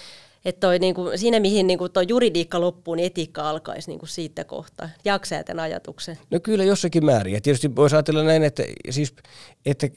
että 0.44 0.60
toi, 0.60 0.78
niin 0.78 0.94
kuin, 0.94 1.18
siinä 1.18 1.40
mihin 1.40 1.66
niin 1.66 1.78
kuin, 1.78 1.92
toi 1.92 2.04
juridiikka 2.08 2.60
loppuu, 2.60 2.94
niin 2.94 3.06
etiikka 3.06 3.50
alkaisi 3.50 3.90
niin 3.90 3.98
kuin 3.98 4.08
siitä 4.08 4.44
kohtaa. 4.44 4.88
Jaksaa 5.04 5.44
tämän 5.44 5.64
ajatuksen? 5.64 6.18
No 6.30 6.40
kyllä 6.40 6.64
jossakin 6.64 7.04
määrin. 7.04 7.34
Ja 7.34 7.40
tietysti 7.40 7.76
voisi 7.76 7.96
ajatella 7.96 8.22
näin, 8.22 8.42
että, 8.42 8.62
siis, 8.90 9.14
että 9.66 9.88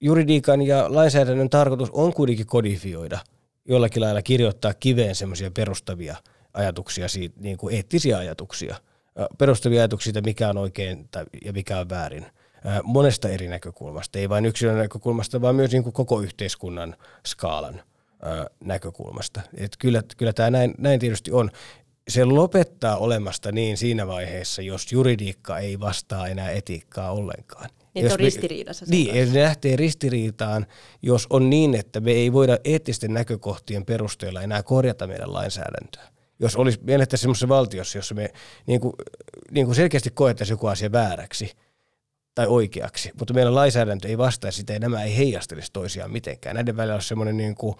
juridiikan 0.00 0.62
ja 0.62 0.94
lainsäädännön 0.94 1.50
tarkoitus 1.50 1.90
on 1.90 2.14
kuitenkin 2.14 2.46
kodifioida– 2.46 3.18
jollakin 3.70 4.02
lailla 4.02 4.22
kirjoittaa 4.22 4.74
kiveen 4.74 5.14
semmoisia 5.14 5.50
perustavia 5.50 6.16
ajatuksia, 6.54 7.08
siitä, 7.08 7.40
niin 7.40 7.56
kuin 7.56 7.74
eettisiä 7.74 8.18
ajatuksia, 8.18 8.76
perustavia 9.38 9.80
ajatuksia 9.80 10.04
siitä, 10.04 10.28
mikä 10.28 10.48
on 10.48 10.58
oikein 10.58 11.08
ja 11.44 11.52
mikä 11.52 11.78
on 11.78 11.88
väärin 11.88 12.26
monesta 12.84 13.28
eri 13.28 13.48
näkökulmasta, 13.48 14.18
ei 14.18 14.28
vain 14.28 14.46
yksilön 14.46 14.78
näkökulmasta, 14.78 15.40
vaan 15.40 15.54
myös 15.54 15.72
niin 15.72 15.82
kuin 15.82 15.92
koko 15.92 16.20
yhteiskunnan 16.20 16.96
skaalan 17.26 17.82
näkökulmasta. 18.64 19.40
Et 19.56 19.76
kyllä, 19.78 20.02
kyllä 20.16 20.32
tämä 20.32 20.50
näin, 20.50 20.74
näin 20.78 21.00
tietysti 21.00 21.32
on. 21.32 21.50
Se 22.08 22.24
lopettaa 22.24 22.96
olemasta 22.96 23.52
niin 23.52 23.76
siinä 23.76 24.06
vaiheessa, 24.06 24.62
jos 24.62 24.92
juridiikka 24.92 25.58
ei 25.58 25.80
vastaa 25.80 26.28
enää 26.28 26.50
etiikkaa 26.50 27.10
ollenkaan. 27.10 27.70
Niin 27.94 28.04
jos 28.04 28.12
on 28.12 28.18
ristiriidassa. 28.18 28.86
Niin, 28.88 29.32
ne 29.32 29.42
lähtee 29.42 29.76
ristiriitaan, 29.76 30.66
jos 31.02 31.26
on 31.30 31.50
niin, 31.50 31.74
että 31.74 32.00
me 32.00 32.10
ei 32.10 32.32
voida 32.32 32.58
eettisten 32.64 33.14
näkökohtien 33.14 33.84
perusteella 33.84 34.42
enää 34.42 34.62
korjata 34.62 35.06
meidän 35.06 35.32
lainsäädäntöä. 35.32 36.08
Jos 36.40 36.56
olisi 36.56 36.80
mielettä 36.82 37.16
semmoisessa 37.16 37.48
valtiossa, 37.48 37.98
jossa 37.98 38.14
me 38.14 38.32
niin 38.66 38.80
kuin, 38.80 38.92
niin 39.50 39.66
kuin 39.66 39.76
selkeästi 39.76 40.10
koettaisiin 40.10 40.54
joku 40.54 40.66
asia 40.66 40.92
vääräksi 40.92 41.52
tai 42.34 42.46
oikeaksi, 42.46 43.10
mutta 43.18 43.34
meidän 43.34 43.54
lainsäädäntö 43.54 44.08
ei 44.08 44.18
vastaa 44.18 44.50
sitä 44.50 44.72
ja 44.72 44.78
nämä 44.78 45.02
ei 45.02 45.16
heijastelisi 45.16 45.72
toisiaan 45.72 46.10
mitenkään. 46.10 46.56
Näiden 46.56 46.76
välillä 46.76 46.94
on 46.94 47.02
semmoinen 47.02 47.36
niin 47.36 47.54
kuin, 47.54 47.74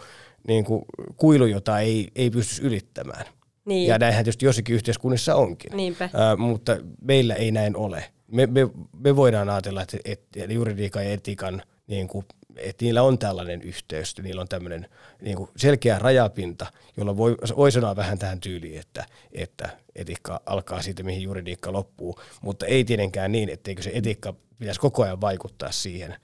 niin 0.48 0.64
kuin 0.64 0.82
kuilu, 1.16 1.46
jota 1.46 1.80
ei, 1.80 2.08
ei 2.14 2.30
pystyisi 2.30 2.62
ylittämään. 2.62 3.24
Niin. 3.64 3.88
Ja 3.88 3.98
näinhän 3.98 4.24
tietysti 4.24 4.46
jossakin 4.46 4.74
yhteiskunnissa 4.74 5.34
onkin, 5.34 5.76
Niinpä. 5.76 6.04
Äh, 6.04 6.38
mutta 6.38 6.76
meillä 7.02 7.34
ei 7.34 7.50
näin 7.50 7.76
ole 7.76 8.04
me, 8.30 8.46
me, 8.46 8.60
me 8.98 9.16
voidaan 9.16 9.48
ajatella, 9.48 9.82
että, 9.82 9.98
että 10.04 10.52
juridiikan 10.52 11.04
ja 11.04 11.12
etiikan 11.12 11.62
niin 11.86 12.08
kuin 12.08 12.26
että 12.56 12.84
niillä 12.84 13.02
on 13.02 13.18
tällainen 13.18 13.62
yhteys, 13.62 14.14
niillä 14.22 14.40
on 14.40 14.48
tämmöinen 14.48 14.88
niin 15.22 15.36
kuin 15.36 15.50
selkeä 15.56 15.98
rajapinta, 15.98 16.66
jolla 16.96 17.16
voi, 17.16 17.36
voi 17.56 17.72
sanoa 17.72 17.96
vähän 17.96 18.18
tähän 18.18 18.40
tyyliin, 18.40 18.80
että, 18.80 19.06
että 19.32 19.78
etiikka 19.94 20.40
alkaa 20.46 20.82
siitä, 20.82 21.02
mihin 21.02 21.22
juridiikka 21.22 21.72
loppuu, 21.72 22.20
mutta 22.42 22.66
ei 22.66 22.84
tietenkään 22.84 23.32
niin, 23.32 23.48
etteikö 23.48 23.82
se 23.82 23.90
etiikka 23.94 24.34
pitäisi 24.58 24.80
koko 24.80 25.02
ajan 25.02 25.20
vaikuttaa 25.20 25.72
siihen, 25.72 26.16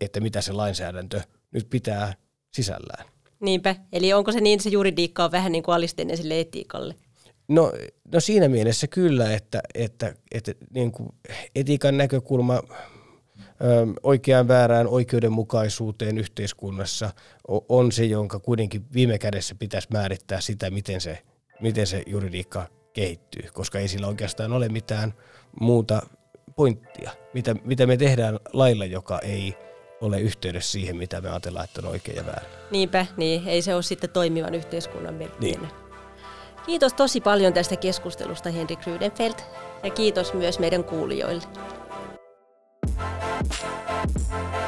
että 0.00 0.20
mitä 0.20 0.40
se 0.40 0.52
lainsäädäntö 0.52 1.20
nyt 1.52 1.70
pitää 1.70 2.14
sisällään. 2.52 3.04
Niinpä, 3.40 3.76
eli 3.92 4.12
onko 4.12 4.32
se 4.32 4.40
niin, 4.40 4.54
että 4.54 4.64
se 4.64 4.70
juridiikka 4.70 5.24
on 5.24 5.32
vähän 5.32 5.52
niin 5.52 5.62
kuin 5.62 5.74
alisteinen 5.74 6.16
sille 6.16 6.40
etiikalle? 6.40 6.94
No, 7.52 7.72
no 8.12 8.20
siinä 8.20 8.48
mielessä 8.48 8.86
kyllä, 8.86 9.34
että, 9.34 9.60
että, 9.74 10.14
että 10.32 10.52
niin 10.74 10.92
kuin 10.92 11.08
etiikan 11.54 11.96
näkökulma 11.96 12.62
oikeaan 14.02 14.48
väärään 14.48 14.86
oikeudenmukaisuuteen 14.86 16.18
yhteiskunnassa 16.18 17.10
on 17.68 17.92
se, 17.92 18.04
jonka 18.04 18.38
kuitenkin 18.40 18.84
viime 18.94 19.18
kädessä 19.18 19.54
pitäisi 19.54 19.88
määrittää 19.92 20.40
sitä, 20.40 20.70
miten 20.70 21.00
se, 21.00 21.18
miten 21.60 21.86
se 21.86 22.02
juridiikka 22.06 22.66
kehittyy, 22.92 23.42
koska 23.52 23.78
ei 23.78 23.88
sillä 23.88 24.06
oikeastaan 24.06 24.52
ole 24.52 24.68
mitään 24.68 25.14
muuta 25.60 26.02
pointtia, 26.56 27.10
mitä, 27.34 27.54
mitä 27.64 27.86
me 27.86 27.96
tehdään 27.96 28.40
lailla, 28.52 28.84
joka 28.84 29.18
ei 29.18 29.56
ole 30.00 30.20
yhteydessä 30.20 30.72
siihen, 30.72 30.96
mitä 30.96 31.20
me 31.20 31.30
ajatellaan, 31.30 31.64
että 31.64 31.80
on 31.80 31.88
oikein 31.88 32.16
ja 32.16 32.26
väärin. 32.26 32.50
Niinpä, 32.70 33.06
niin 33.16 33.48
ei 33.48 33.62
se 33.62 33.74
ole 33.74 33.82
sitten 33.82 34.10
toimivan 34.10 34.54
yhteiskunnan 34.54 35.14
merkkinä. 35.14 35.60
Niin. 35.60 35.81
Kiitos 36.66 36.92
tosi 36.92 37.20
paljon 37.20 37.52
tästä 37.52 37.76
keskustelusta 37.76 38.50
Henrik 38.50 38.86
Rydenfeldt 38.86 39.44
ja 39.82 39.90
kiitos 39.90 40.34
myös 40.34 40.58
meidän 40.58 40.84
kuulijoille. 40.84 41.42
Thank 44.32 44.54
you. 44.54 44.61